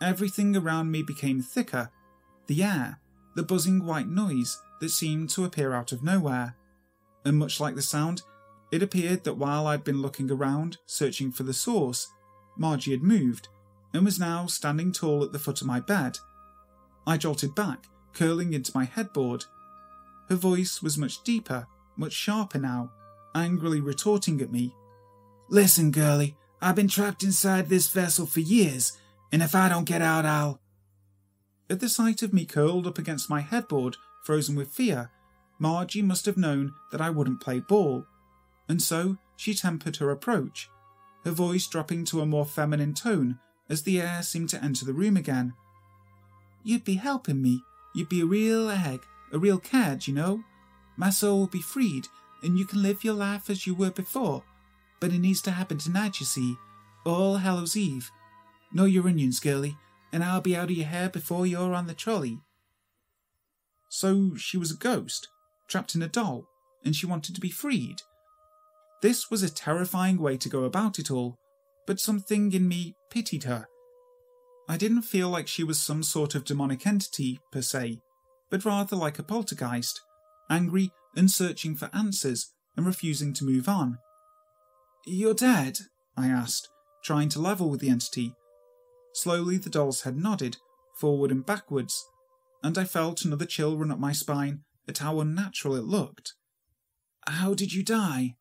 Everything 0.00 0.56
around 0.56 0.90
me 0.90 1.02
became 1.02 1.42
thicker. 1.42 1.90
The 2.46 2.62
air, 2.62 3.00
the 3.34 3.42
buzzing 3.42 3.84
white 3.84 4.08
noise 4.08 4.60
that 4.80 4.90
seemed 4.90 5.30
to 5.30 5.44
appear 5.44 5.72
out 5.74 5.92
of 5.92 6.02
nowhere. 6.02 6.56
And 7.24 7.36
much 7.36 7.60
like 7.60 7.74
the 7.74 7.82
sound, 7.82 8.22
it 8.70 8.82
appeared 8.82 9.24
that 9.24 9.36
while 9.36 9.66
I'd 9.66 9.84
been 9.84 10.02
looking 10.02 10.30
around, 10.30 10.78
searching 10.86 11.32
for 11.32 11.42
the 11.42 11.54
source, 11.54 12.08
Margie 12.56 12.92
had 12.92 13.02
moved 13.02 13.48
and 13.92 14.04
was 14.04 14.18
now 14.18 14.46
standing 14.46 14.92
tall 14.92 15.24
at 15.24 15.32
the 15.32 15.38
foot 15.38 15.60
of 15.60 15.66
my 15.66 15.80
bed. 15.80 16.18
I 17.06 17.16
jolted 17.16 17.54
back, 17.54 17.86
curling 18.12 18.52
into 18.52 18.72
my 18.74 18.84
headboard. 18.84 19.44
Her 20.28 20.36
voice 20.36 20.82
was 20.82 20.98
much 20.98 21.22
deeper, 21.24 21.66
much 21.98 22.12
sharper 22.12 22.58
now, 22.58 22.92
angrily 23.34 23.80
retorting 23.80 24.40
at 24.40 24.52
me. 24.52 24.74
Listen, 25.48 25.90
girlie, 25.90 26.36
I've 26.60 26.76
been 26.76 26.88
trapped 26.88 27.22
inside 27.22 27.68
this 27.68 27.88
vessel 27.88 28.26
for 28.26 28.40
years 28.40 28.98
and 29.32 29.42
if 29.42 29.54
I 29.54 29.68
don't 29.68 29.84
get 29.84 30.02
out, 30.02 30.24
I'll. 30.24 30.60
At 31.70 31.80
the 31.80 31.88
sight 31.88 32.22
of 32.22 32.32
me 32.32 32.44
curled 32.44 32.86
up 32.86 32.98
against 32.98 33.28
my 33.28 33.40
headboard, 33.40 33.96
frozen 34.24 34.56
with 34.56 34.68
fear, 34.68 35.10
Margie 35.58 36.02
must 36.02 36.26
have 36.26 36.36
known 36.36 36.72
that 36.92 37.00
I 37.00 37.10
wouldn't 37.10 37.40
play 37.40 37.60
ball, 37.60 38.06
and 38.68 38.80
so 38.80 39.18
she 39.36 39.54
tempered 39.54 39.96
her 39.96 40.10
approach, 40.10 40.70
her 41.24 41.30
voice 41.30 41.66
dropping 41.66 42.04
to 42.06 42.20
a 42.20 42.26
more 42.26 42.46
feminine 42.46 42.94
tone 42.94 43.38
as 43.68 43.82
the 43.82 44.00
air 44.00 44.22
seemed 44.22 44.48
to 44.50 44.64
enter 44.64 44.84
the 44.84 44.94
room 44.94 45.16
again. 45.16 45.52
You'd 46.62 46.84
be 46.84 46.94
helping 46.94 47.42
me. 47.42 47.62
You'd 47.94 48.08
be 48.08 48.22
a 48.22 48.26
real 48.26 48.70
egg, 48.70 49.00
a 49.32 49.38
real 49.38 49.58
cad, 49.58 50.06
you 50.06 50.14
know. 50.14 50.42
My 50.98 51.08
soul 51.08 51.38
will 51.38 51.46
be 51.46 51.62
freed, 51.62 52.08
and 52.42 52.58
you 52.58 52.66
can 52.66 52.82
live 52.82 53.04
your 53.04 53.14
life 53.14 53.48
as 53.48 53.66
you 53.66 53.74
were 53.74 53.90
before. 53.90 54.42
But 55.00 55.12
it 55.12 55.20
needs 55.20 55.40
to 55.42 55.52
happen 55.52 55.78
tonight, 55.78 56.20
you 56.20 56.26
see. 56.26 56.56
All 57.06 57.36
Hallows 57.36 57.76
Eve, 57.76 58.10
Know 58.70 58.84
your 58.84 59.08
onions, 59.08 59.40
girlie, 59.40 59.78
and 60.12 60.22
I'll 60.22 60.42
be 60.42 60.54
out 60.54 60.70
of 60.70 60.76
your 60.76 60.86
hair 60.86 61.08
before 61.08 61.46
you're 61.46 61.72
on 61.72 61.86
the 61.86 61.94
trolley. 61.94 62.40
So 63.88 64.34
she 64.36 64.58
was 64.58 64.70
a 64.70 64.76
ghost, 64.76 65.28
trapped 65.68 65.94
in 65.94 66.02
a 66.02 66.08
doll, 66.08 66.46
and 66.84 66.94
she 66.94 67.06
wanted 67.06 67.34
to 67.34 67.40
be 67.40 67.50
freed. 67.50 68.02
This 69.00 69.30
was 69.30 69.42
a 69.42 69.52
terrifying 69.52 70.18
way 70.18 70.36
to 70.36 70.48
go 70.48 70.64
about 70.64 70.98
it 70.98 71.10
all, 71.10 71.36
but 71.86 72.00
something 72.00 72.52
in 72.52 72.68
me 72.68 72.94
pitied 73.10 73.44
her. 73.44 73.66
I 74.68 74.76
didn't 74.76 75.02
feel 75.02 75.30
like 75.30 75.48
she 75.48 75.64
was 75.64 75.80
some 75.80 76.02
sort 76.02 76.34
of 76.34 76.44
demonic 76.44 76.86
entity, 76.86 77.40
per 77.50 77.62
se, 77.62 78.00
but 78.50 78.66
rather 78.66 78.96
like 78.96 79.18
a 79.18 79.22
poltergeist, 79.22 80.02
angry 80.50 80.90
and 81.16 81.30
searching 81.30 81.74
for 81.74 81.90
answers 81.92 82.52
and 82.76 82.86
refusing 82.86 83.32
to 83.34 83.44
move 83.44 83.68
on. 83.68 83.98
You're 85.06 85.34
dead? 85.34 85.78
I 86.16 86.28
asked, 86.28 86.68
trying 87.02 87.28
to 87.30 87.40
level 87.40 87.70
with 87.70 87.80
the 87.80 87.90
entity 87.90 88.34
Slowly 89.18 89.56
the 89.56 89.68
doll's 89.68 90.02
head 90.02 90.16
nodded, 90.16 90.58
forward 90.94 91.32
and 91.32 91.44
backwards, 91.44 92.06
and 92.62 92.78
I 92.78 92.84
felt 92.84 93.24
another 93.24 93.46
chill 93.46 93.76
run 93.76 93.90
up 93.90 93.98
my 93.98 94.12
spine 94.12 94.60
at 94.86 94.98
how 94.98 95.18
unnatural 95.18 95.74
it 95.74 95.82
looked. 95.82 96.34
How 97.26 97.52
did 97.52 97.72
you 97.72 97.82
die? 97.82 98.36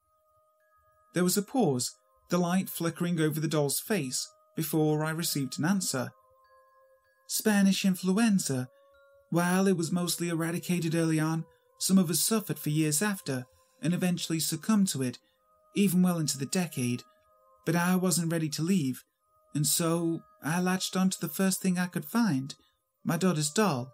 There 1.15 1.23
was 1.23 1.35
a 1.35 1.41
pause, 1.41 1.95
the 2.29 2.37
light 2.37 2.69
flickering 2.69 3.19
over 3.19 3.39
the 3.39 3.47
doll's 3.47 3.79
face, 3.79 4.29
before 4.55 5.03
I 5.03 5.09
received 5.09 5.57
an 5.57 5.65
answer. 5.65 6.11
Spanish 7.25 7.83
influenza. 7.83 8.69
While 9.31 9.67
it 9.67 9.77
was 9.77 9.91
mostly 9.91 10.29
eradicated 10.29 10.93
early 10.93 11.19
on, 11.19 11.43
some 11.77 11.97
of 11.97 12.09
us 12.09 12.19
suffered 12.19 12.59
for 12.59 12.69
years 12.69 13.01
after, 13.01 13.45
and 13.81 13.93
eventually 13.93 14.39
succumbed 14.39 14.87
to 14.89 15.01
it, 15.01 15.19
even 15.75 16.01
well 16.01 16.19
into 16.19 16.37
the 16.37 16.45
decade. 16.45 17.03
But 17.65 17.75
I 17.75 17.95
wasn't 17.95 18.31
ready 18.31 18.49
to 18.49 18.63
leave, 18.63 19.03
and 19.53 19.65
so 19.65 20.21
I 20.41 20.61
latched 20.61 20.95
onto 20.95 21.17
the 21.19 21.27
first 21.27 21.61
thing 21.61 21.77
I 21.77 21.87
could 21.87 22.05
find 22.05 22.55
my 23.03 23.17
daughter's 23.17 23.49
doll. 23.49 23.93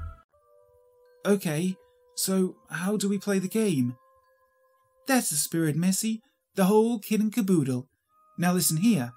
Okay, 1.25 1.77
so 2.15 2.55
how 2.69 2.97
do 2.97 3.07
we 3.07 3.19
play 3.19 3.37
the 3.37 3.47
game? 3.47 3.95
That's 5.07 5.29
the 5.29 5.35
spirit, 5.35 5.75
Missy. 5.75 6.21
The 6.55 6.65
whole 6.65 6.99
kit 6.99 7.21
and 7.21 7.31
caboodle. 7.31 7.87
Now 8.37 8.53
listen 8.53 8.77
here. 8.77 9.13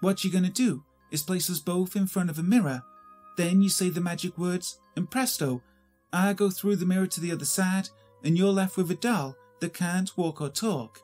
What 0.00 0.22
you're 0.22 0.32
gonna 0.32 0.50
do 0.50 0.84
is 1.10 1.22
place 1.22 1.48
us 1.48 1.58
both 1.58 1.96
in 1.96 2.06
front 2.06 2.30
of 2.30 2.38
a 2.38 2.42
mirror. 2.42 2.82
Then 3.36 3.62
you 3.62 3.68
say 3.68 3.88
the 3.88 4.00
magic 4.00 4.36
words, 4.36 4.78
and 4.96 5.10
presto, 5.10 5.62
I 6.12 6.32
go 6.32 6.50
through 6.50 6.76
the 6.76 6.86
mirror 6.86 7.06
to 7.06 7.20
the 7.20 7.32
other 7.32 7.44
side, 7.44 7.88
and 8.22 8.36
you're 8.36 8.52
left 8.52 8.76
with 8.76 8.90
a 8.90 8.94
doll 8.94 9.36
that 9.60 9.74
can't 9.74 10.16
walk 10.16 10.40
or 10.40 10.48
talk. 10.48 11.00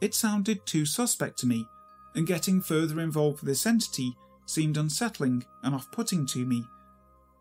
It 0.00 0.14
sounded 0.14 0.66
too 0.66 0.86
suspect 0.86 1.38
to 1.40 1.46
me, 1.46 1.66
and 2.14 2.26
getting 2.26 2.60
further 2.60 3.00
involved 3.00 3.40
with 3.40 3.48
this 3.48 3.66
entity 3.66 4.16
seemed 4.46 4.76
unsettling 4.76 5.44
and 5.62 5.74
off 5.74 5.90
putting 5.92 6.26
to 6.26 6.44
me. 6.44 6.64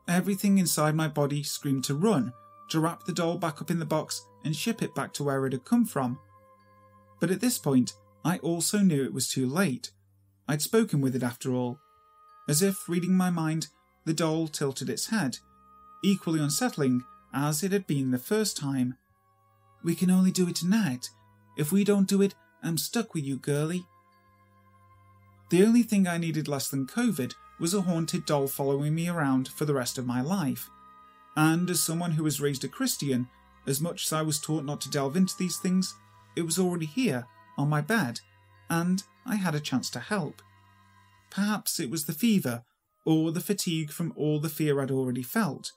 Everything 0.08 0.58
inside 0.58 0.96
my 0.96 1.08
body 1.08 1.44
screamed 1.44 1.84
to 1.86 1.96
run, 1.96 2.34
to 2.70 2.80
wrap 2.80 3.04
the 3.06 3.14
doll 3.14 3.38
back 3.38 3.62
up 3.62 3.72
in 3.72 3.80
the 3.80 3.86
box 3.86 4.26
and 4.44 4.56
ship 4.56 4.82
it 4.82 4.96
back 4.96 5.14
to 5.14 5.24
where 5.24 5.46
it 5.46 5.54
had 5.54 5.66
come 5.66 5.86
from. 5.86 6.20
But 7.20 7.32
at 7.32 7.40
this 7.40 7.58
point, 7.58 7.94
I 8.26 8.38
also 8.40 8.80
knew 8.80 9.04
it 9.04 9.14
was 9.14 9.28
too 9.28 9.48
late. 9.48 9.92
I'd 10.48 10.62
spoken 10.62 11.00
with 11.02 11.16
it 11.16 11.24
after 11.24 11.54
all. 11.54 11.80
As 12.48 12.62
if 12.62 12.90
reading 12.90 13.16
my 13.16 13.30
mind, 13.30 13.68
the 14.06 14.14
doll 14.14 14.48
tilted 14.48 14.90
its 14.90 15.08
head, 15.08 15.38
equally 16.04 16.42
unsettling 16.42 17.04
as 17.34 17.64
it 17.64 17.72
had 17.72 17.88
been 17.88 18.12
the 18.12 18.18
first 18.18 18.58
time. 18.58 18.96
We 19.84 19.96
can 19.96 20.12
only 20.12 20.32
do 20.32 20.48
it 20.50 20.56
tonight. 20.56 21.10
If 21.58 21.72
we 21.72 21.84
don't 21.84 22.08
do 22.08 22.22
it, 22.22 22.36
I'm 22.62 22.78
stuck 22.78 23.14
with 23.14 23.24
you, 23.24 23.38
girlie. 23.38 23.86
The 25.50 25.64
only 25.64 25.84
thing 25.84 26.08
I 26.08 26.18
needed 26.18 26.48
less 26.48 26.68
than 26.68 26.88
COVID 26.88 27.34
was 27.64 27.74
a 27.74 27.82
haunted 27.82 28.26
doll 28.26 28.46
following 28.46 28.94
me 28.94 29.08
around 29.08 29.48
for 29.48 29.64
the 29.64 29.74
rest 29.74 29.98
of 29.98 30.06
my 30.06 30.20
life. 30.20 30.70
And 31.38 31.70
as 31.70 31.82
someone 31.82 32.12
who 32.12 32.26
was 32.26 32.42
raised 32.42 32.66
a 32.66 32.68
Christian, 32.68 33.30
as 33.66 33.80
much 33.80 34.06
as 34.06 34.12
I 34.12 34.22
was 34.22 34.38
taught 34.38 34.66
not 34.66 34.82
to 34.82 34.90
delve 34.90 35.16
into 35.16 35.38
these 35.38 35.56
things, 35.56 35.96
it 36.36 36.42
was 36.42 36.60
already 36.60 36.86
here, 36.86 37.26
on 37.58 37.70
my 37.70 37.80
bed, 37.80 38.20
and 38.70 39.02
I 39.26 39.36
had 39.36 39.56
a 39.56 39.62
chance 39.62 39.90
to 39.92 40.02
help. 40.02 40.42
Perhaps 41.32 41.80
it 41.80 41.90
was 41.90 42.04
the 42.04 42.12
fever, 42.12 42.64
or 43.06 43.32
the 43.32 43.40
fatigue 43.40 43.92
from 43.92 44.12
all 44.18 44.42
the 44.42 44.50
fear 44.50 44.82
I'd 44.82 44.92
already 44.92 45.24
felt, 45.24 45.72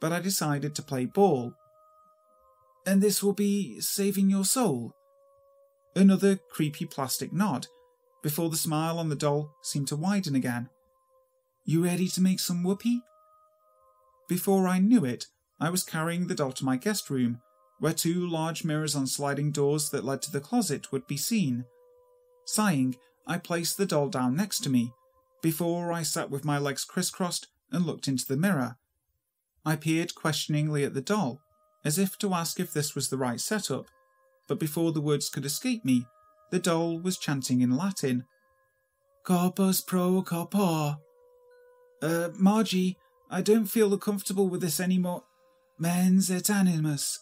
but 0.00 0.12
I 0.12 0.20
decided 0.20 0.74
to 0.74 0.82
play 0.82 1.06
ball. 1.06 1.54
And 2.84 3.00
this 3.00 3.22
will 3.22 3.32
be 3.32 3.80
saving 3.80 4.28
your 4.28 4.44
soul? 4.44 4.92
Another 5.96 6.36
creepy 6.50 6.84
plastic 6.84 7.32
nod, 7.32 7.68
before 8.22 8.50
the 8.50 8.56
smile 8.56 8.98
on 8.98 9.08
the 9.08 9.16
doll 9.16 9.54
seemed 9.62 9.88
to 9.88 9.96
widen 9.96 10.34
again. 10.34 10.68
You 11.64 11.84
ready 11.84 12.08
to 12.08 12.20
make 12.20 12.40
some 12.40 12.64
whoopee? 12.64 13.02
Before 14.28 14.66
I 14.66 14.78
knew 14.78 15.04
it, 15.04 15.26
I 15.60 15.70
was 15.70 15.84
carrying 15.84 16.26
the 16.26 16.34
doll 16.34 16.52
to 16.52 16.64
my 16.64 16.76
guest 16.76 17.08
room, 17.08 17.40
where 17.78 17.92
two 17.92 18.26
large 18.26 18.64
mirrors 18.64 18.96
on 18.96 19.06
sliding 19.06 19.52
doors 19.52 19.90
that 19.90 20.04
led 20.04 20.22
to 20.22 20.32
the 20.32 20.40
closet 20.40 20.90
would 20.90 21.06
be 21.06 21.16
seen. 21.16 21.64
Sighing, 22.44 22.96
I 23.28 23.38
placed 23.38 23.76
the 23.76 23.86
doll 23.86 24.08
down 24.08 24.34
next 24.34 24.60
to 24.64 24.70
me, 24.70 24.92
before 25.40 25.92
I 25.92 26.02
sat 26.02 26.30
with 26.30 26.44
my 26.44 26.58
legs 26.58 26.84
crisscrossed 26.84 27.46
and 27.70 27.86
looked 27.86 28.08
into 28.08 28.26
the 28.26 28.36
mirror. 28.36 28.76
I 29.64 29.76
peered 29.76 30.16
questioningly 30.16 30.84
at 30.84 30.94
the 30.94 31.00
doll, 31.00 31.40
as 31.84 31.96
if 31.96 32.18
to 32.18 32.34
ask 32.34 32.58
if 32.58 32.72
this 32.72 32.96
was 32.96 33.08
the 33.08 33.18
right 33.18 33.40
setup, 33.40 33.86
but 34.48 34.58
before 34.58 34.90
the 34.90 35.00
words 35.00 35.28
could 35.28 35.44
escape 35.44 35.84
me, 35.84 36.06
the 36.50 36.58
doll 36.58 36.98
was 36.98 37.18
chanting 37.18 37.60
in 37.60 37.76
Latin. 37.76 38.24
Corpus 39.24 39.80
pro 39.80 40.22
corpore. 40.22 40.98
Uh, 42.02 42.30
Margie, 42.36 42.96
I 43.30 43.40
don't 43.40 43.66
feel 43.66 43.96
comfortable 43.96 44.48
with 44.48 44.60
this 44.60 44.80
anymore. 44.80 45.22
Mens 45.78 46.30
et 46.30 46.50
animus. 46.50 47.20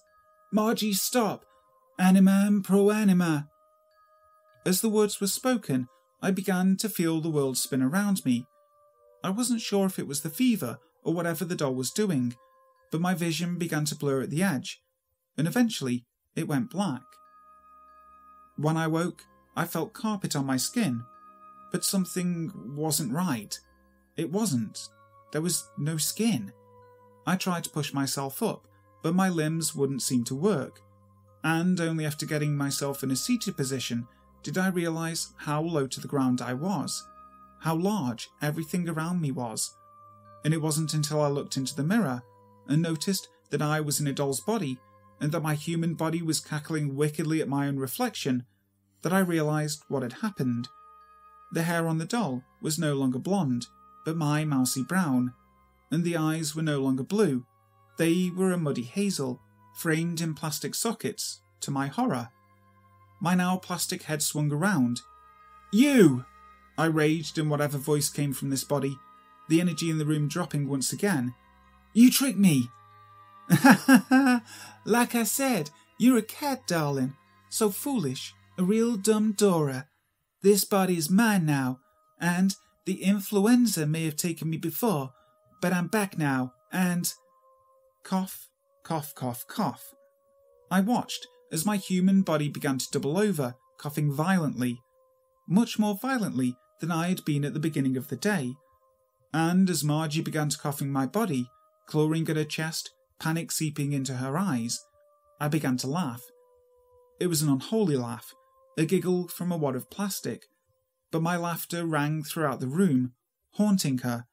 Margie, 0.51 0.95
stop! 0.95 1.45
Animam 2.01 2.65
pro 2.65 2.91
anima. 2.91 3.49
As 4.65 4.81
the 4.81 4.89
words 4.89 5.21
were 5.21 5.27
spoken, 5.27 5.89
I 6.23 6.31
began 6.31 6.77
to 6.79 6.89
feel 6.89 7.21
the 7.21 7.31
world 7.31 7.59
spin 7.59 7.83
around 7.83 8.25
me. 8.25 8.47
I 9.23 9.31
wasn't 9.31 9.61
sure 9.61 9.87
if 9.87 9.99
it 9.99 10.07
was 10.07 10.23
the 10.23 10.31
fever 10.31 10.79
or 11.05 11.13
whatever 11.13 11.45
the 11.45 11.55
doll 11.55 11.75
was 11.75 11.91
doing, 11.91 12.35
but 12.91 13.01
my 13.01 13.15
vision 13.15 13.59
began 13.59 13.85
to 13.87 13.95
blur 13.95 14.23
at 14.23 14.31
the 14.31 14.43
edge, 14.43 14.83
and 15.37 15.47
eventually 15.47 16.05
it 16.35 16.49
went 16.49 16.71
black. 16.71 17.03
When 18.57 18.77
I 18.77 18.87
woke, 18.87 19.25
I 19.57 19.67
felt 19.67 19.93
carpet 19.93 20.35
on 20.35 20.47
my 20.47 20.57
skin, 20.57 21.03
but 21.71 21.85
something 21.85 22.75
wasn't 22.77 23.13
right. 23.13 23.59
It 24.21 24.31
wasn't. 24.31 24.91
There 25.33 25.41
was 25.41 25.71
no 25.79 25.97
skin. 25.97 26.53
I 27.27 27.37
tried 27.37 27.65
to 27.65 27.71
push 27.71 27.95
myself 27.95 28.43
up, 28.43 28.69
but 29.03 29.15
my 29.15 29.31
limbs 29.31 29.75
wouldn't 29.75 30.03
seem 30.03 30.25
to 30.25 30.35
work, 30.35 30.83
and 31.43 31.81
only 31.81 32.05
after 32.05 32.27
getting 32.27 32.55
myself 32.55 33.03
in 33.03 33.11
a 33.11 33.17
seated 33.17 33.57
position 33.57 34.07
did 34.43 34.59
I 34.59 34.69
realise 34.69 35.33
how 35.39 35.63
low 35.63 35.87
to 35.87 36.01
the 36.01 36.07
ground 36.07 36.43
I 36.43 36.53
was, 36.53 37.03
how 37.61 37.77
large 37.77 38.29
everything 38.43 38.91
around 38.91 39.23
me 39.23 39.31
was. 39.31 39.75
And 40.45 40.53
it 40.53 40.61
wasn't 40.61 40.93
until 40.93 41.23
I 41.23 41.29
looked 41.29 41.57
into 41.57 41.75
the 41.75 41.83
mirror 41.83 42.21
and 42.69 42.83
noticed 42.83 43.27
that 43.49 43.63
I 43.63 43.81
was 43.81 44.01
in 44.01 44.07
a 44.07 44.13
doll's 44.13 44.43
body 44.43 44.79
and 45.19 45.33
that 45.33 45.43
my 45.43 45.55
human 45.55 45.95
body 45.95 46.21
was 46.21 46.41
cackling 46.41 46.95
wickedly 46.95 47.41
at 47.41 47.49
my 47.49 47.69
own 47.69 47.79
reflection 47.79 48.45
that 49.01 49.15
I 49.15 49.21
realised 49.21 49.83
what 49.89 50.03
had 50.03 50.21
happened. 50.21 50.69
The 51.53 51.63
hair 51.63 51.89
on 51.89 51.97
the 51.97 52.05
doll 52.05 52.43
was 52.61 52.79
no 52.79 52.93
longer 52.93 53.19
blonde, 53.19 53.67
but 54.11 54.17
my 54.17 54.45
mousy 54.45 54.83
brown, 54.83 55.33
and 55.89 56.03
the 56.03 56.17
eyes 56.17 56.57
were 56.57 56.63
no 56.63 56.81
longer 56.81 57.05
blue. 57.05 57.47
They 57.97 58.33
were 58.35 58.51
a 58.51 58.59
muddy 58.59 58.83
hazel, 58.83 59.41
framed 59.73 60.21
in 60.21 60.35
plastic 60.35 60.75
sockets, 60.75 61.43
to 61.61 61.71
my 61.71 61.87
horror. 61.87 62.31
My 63.21 63.37
now 63.37 63.57
plastic 63.59 64.03
head 64.03 64.21
swung 64.21 64.51
around. 64.51 65.03
You! 65.73 66.25
I 66.77 66.87
raged 66.87 67.39
in 67.39 67.49
whatever 67.49 67.79
voice 67.79 68.09
came 68.09 68.33
from 68.33 68.51
this 68.51 68.65
body, 68.65 68.99
the 69.49 69.61
energy 69.61 69.91
in 69.91 69.99
the 69.99 70.07
room 70.07 70.27
dropping 70.27 70.69
once 70.69 70.93
again. 70.93 71.33
You 71.93 72.11
tricked 72.11 72.37
me! 72.37 72.69
like 74.85 75.15
I 75.15 75.23
said, 75.23 75.71
you're 75.99 76.19
a 76.19 76.23
cat, 76.23 76.67
darling. 76.67 77.15
So 77.49 77.71
foolish, 77.71 78.35
a 78.59 78.65
real 78.65 78.97
dumb 78.97 79.35
Dora. 79.39 79.87
This 80.43 80.65
body 80.65 80.97
is 80.97 81.11
mine 81.11 81.47
now, 81.47 81.79
and 82.21 82.57
the 82.91 83.05
influenza 83.05 83.87
may 83.87 84.05
have 84.05 84.17
taken 84.17 84.51
me 84.51 84.57
before, 84.57 85.13
but 85.61 85.73
I'm 85.73 85.87
back 85.87 86.19
now, 86.19 86.55
and. 86.73 87.15
Cough, 88.03 88.49
cough, 88.83 89.15
cough, 89.15 89.47
cough. 89.47 89.95
I 90.73 90.81
watched 90.81 91.29
as 91.53 91.65
my 91.65 91.77
human 91.77 92.23
body 92.23 92.49
began 92.49 92.79
to 92.79 92.91
double 92.91 93.17
over, 93.17 93.55
coughing 93.79 94.11
violently, 94.11 94.81
much 95.49 95.79
more 95.79 95.95
violently 96.03 96.57
than 96.81 96.91
I 96.91 97.11
had 97.11 97.25
been 97.25 97.45
at 97.45 97.55
the 97.55 97.61
beginning 97.61 97.97
of 97.97 98.09
the 98.09 98.17
day. 98.17 98.55
And 99.33 99.71
as 99.71 99.85
Margie 99.85 100.21
began 100.21 100.49
to 100.49 100.59
cough 100.59 100.81
in 100.81 100.91
my 100.91 101.07
body, 101.07 101.49
clawing 101.87 102.29
at 102.29 102.35
her 102.35 102.45
chest, 102.45 102.91
panic 103.21 103.53
seeping 103.53 103.93
into 103.93 104.15
her 104.15 104.37
eyes, 104.37 104.85
I 105.39 105.47
began 105.47 105.77
to 105.77 105.87
laugh. 105.87 106.23
It 107.21 107.29
was 107.29 107.41
an 107.41 107.51
unholy 107.51 107.97
laugh, 107.97 108.35
a 108.77 108.85
giggle 108.85 109.29
from 109.29 109.53
a 109.53 109.57
wad 109.57 109.77
of 109.77 109.91
plastic, 109.91 110.47
but 111.11 111.23
my 111.23 111.37
laughter 111.37 111.85
rang 111.85 112.23
throughout 112.23 112.61
the 112.61 112.67
room, 112.67 113.13
haunting 113.55 113.99
her. 113.99 114.27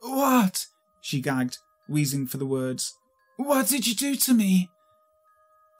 What? 0.00 0.66
she 1.00 1.20
gagged, 1.20 1.58
wheezing 1.88 2.26
for 2.26 2.38
the 2.38 2.46
words. 2.46 2.94
What 3.36 3.68
did 3.68 3.86
you 3.86 3.94
do 3.94 4.14
to 4.16 4.34
me? 4.34 4.70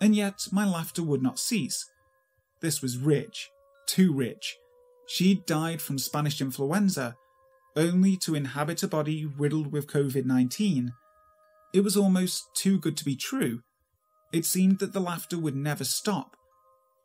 And 0.00 0.14
yet 0.14 0.48
my 0.50 0.66
laughter 0.66 1.02
would 1.02 1.22
not 1.22 1.38
cease. 1.38 1.90
This 2.60 2.82
was 2.82 2.98
rich, 2.98 3.50
too 3.86 4.12
rich. 4.12 4.56
She'd 5.06 5.46
died 5.46 5.80
from 5.80 5.98
Spanish 5.98 6.40
influenza, 6.40 7.16
only 7.76 8.16
to 8.18 8.34
inhabit 8.34 8.82
a 8.82 8.88
body 8.88 9.26
riddled 9.26 9.72
with 9.72 9.86
COVID 9.86 10.24
19. 10.24 10.92
It 11.72 11.80
was 11.82 11.96
almost 11.96 12.54
too 12.54 12.78
good 12.78 12.96
to 12.96 13.04
be 13.04 13.16
true. 13.16 13.60
It 14.32 14.44
seemed 14.44 14.78
that 14.78 14.92
the 14.92 15.00
laughter 15.00 15.38
would 15.38 15.56
never 15.56 15.84
stop. 15.84 16.36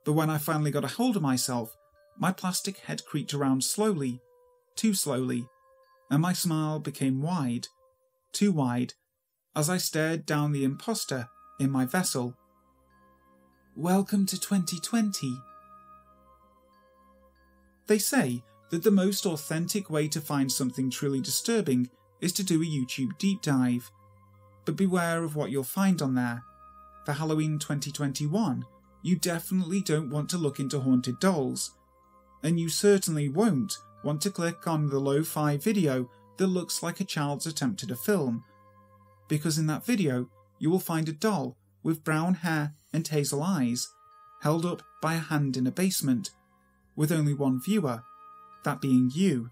But 0.06 0.14
when 0.14 0.30
I 0.30 0.38
finally 0.38 0.72
got 0.72 0.84
a 0.84 0.88
hold 0.88 1.16
of 1.16 1.22
myself, 1.22 1.76
my 2.22 2.34
plastic 2.34 2.80
head 2.80 3.06
creaked 3.06 3.34
around 3.34 3.64
slowly, 3.64 4.20
too 4.76 4.94
slowly, 4.94 5.48
and 6.12 6.22
my 6.22 6.34
smile 6.34 6.78
became 6.78 7.22
wide, 7.22 7.68
too 8.34 8.52
wide, 8.52 8.94
as 9.56 9.70
I 9.70 9.78
stared 9.78 10.26
down 10.26 10.52
the 10.52 10.66
impostor 10.66 11.30
in 11.62 11.72
my 11.72 11.86
vessel. 11.86 12.36
Welcome 13.74 14.26
to 14.26 14.38
2020. 14.38 15.34
They 17.88 17.98
say 17.98 18.44
that 18.70 18.84
the 18.84 18.92
most 18.92 19.26
authentic 19.26 19.90
way 19.90 20.10
to 20.10 20.20
find 20.20 20.52
something 20.52 20.90
truly 20.90 21.22
disturbing 21.22 21.90
is 22.20 22.34
to 22.34 22.44
do 22.44 22.62
a 22.62 22.66
YouTube 22.66 23.18
deep 23.18 23.42
dive. 23.42 23.90
But 24.66 24.76
beware 24.76 25.24
of 25.24 25.38
what 25.38 25.52
you'll 25.52 25.64
find 25.64 26.02
on 26.02 26.16
there. 26.16 26.44
For 27.06 27.14
Halloween 27.14 27.60
2021, 27.60 28.66
you 29.04 29.16
definitely 29.16 29.80
don't 29.80 30.10
want 30.10 30.30
to 30.32 30.38
look 30.38 30.60
into 30.60 30.82
haunted 30.82 31.22
dolls. 31.22 31.79
And 32.44 32.60
you 32.60 32.70
certainly 32.70 33.30
won't 33.30 33.78
want 34.04 34.22
to 34.22 34.30
click 34.30 34.68
on 34.68 34.88
the 34.88 35.00
lo 35.00 35.24
fi 35.24 35.58
video 35.58 36.10
that 36.38 36.48
looks 36.48 36.82
like 36.82 37.00
a 37.00 37.06
child's 37.06 37.46
attempt 37.46 37.84
at 37.84 37.92
a 37.92 37.96
film. 37.96 38.44
Because 39.28 39.58
in 39.58 39.68
that 39.68 39.86
video, 39.86 40.30
you 40.58 40.70
will 40.70 40.80
find 40.80 41.10
a 41.10 41.14
doll 41.14 41.58
with 41.84 42.04
brown 42.04 42.36
hair 42.36 42.74
and 42.94 43.08
hazel 43.08 43.44
eyes, 43.44 43.88
held 44.42 44.66
up 44.66 44.82
by 45.02 45.16
a 45.16 45.20
hand 45.20 45.58
in 45.58 45.68
a 45.68 45.72
basement 45.72 46.32
with 46.96 47.12
only 47.12 47.34
one 47.34 47.62
viewer, 47.62 48.04
that 48.64 48.82
being 48.82 49.12
you. 49.14 49.50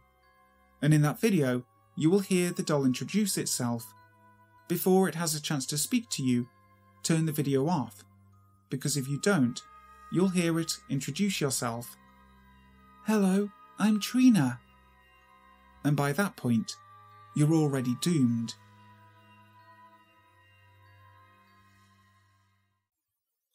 And 0.82 0.94
in 0.94 1.02
that 1.04 1.20
video, 1.20 1.64
you 1.96 2.10
will 2.10 2.20
hear 2.20 2.52
the 2.52 2.64
doll 2.64 2.86
introduce 2.86 3.38
itself. 3.38 3.94
Before 4.68 5.08
it 5.08 5.16
has 5.16 5.34
a 5.34 5.42
chance 5.42 5.66
to 5.68 5.78
speak 5.78 6.10
to 6.12 6.24
you, 6.24 6.48
turn 7.04 7.26
the 7.26 7.32
video 7.32 7.68
off, 7.68 8.04
because 8.70 8.98
if 8.98 9.08
you 9.08 9.20
don't, 9.22 9.62
you'll 10.12 10.28
hear 10.28 10.60
it 10.60 10.74
introduce 10.90 11.40
yourself. 11.40 11.96
Hello, 13.08 13.50
I'm 13.80 14.02
Trina. 14.02 14.60
And 15.86 15.96
by 15.96 16.12
that 16.12 16.36
point, 16.36 16.76
you're 17.38 17.54
already 17.54 17.96
doomed. 18.02 18.56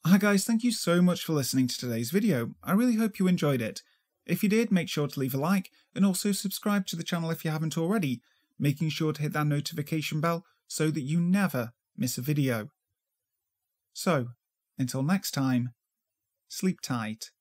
Hi 0.07 0.17
guys, 0.17 0.45
thank 0.45 0.65
you 0.65 0.73
so 0.73 1.03
much 1.03 1.23
for 1.23 1.35
listening 1.35 1.67
to 1.67 1.77
today's 1.77 2.11
video. 2.11 2.55
I 2.65 2.73
really 2.73 2.97
hope 2.97 3.19
you 3.19 3.27
enjoyed 3.27 3.61
it. 3.61 3.83
If 4.25 4.43
you 4.43 4.49
did, 4.49 4.73
make 4.73 4.89
sure 4.89 5.07
to 5.07 5.21
leave 5.21 5.35
a 5.35 5.37
like 5.37 5.71
and 5.95 6.07
also 6.07 6.33
subscribe 6.33 6.87
to 6.87 6.97
the 6.97 7.05
channel 7.05 7.31
if 7.31 7.45
you 7.45 7.51
haven't 7.51 7.77
already, 7.77 8.23
making 8.59 8.89
sure 8.89 9.13
to 9.13 9.21
hit 9.21 9.35
that 9.35 9.47
notification 9.47 10.23
bell 10.23 10.47
so 10.67 10.91
that 10.91 11.03
you 11.03 11.21
never 11.21 11.75
miss 11.95 12.17
a 12.17 12.23
video. 12.23 12.71
So, 13.93 14.29
until 14.79 15.03
next 15.03 15.33
time, 15.33 15.75
sleep 16.49 16.81
tight. 16.81 17.33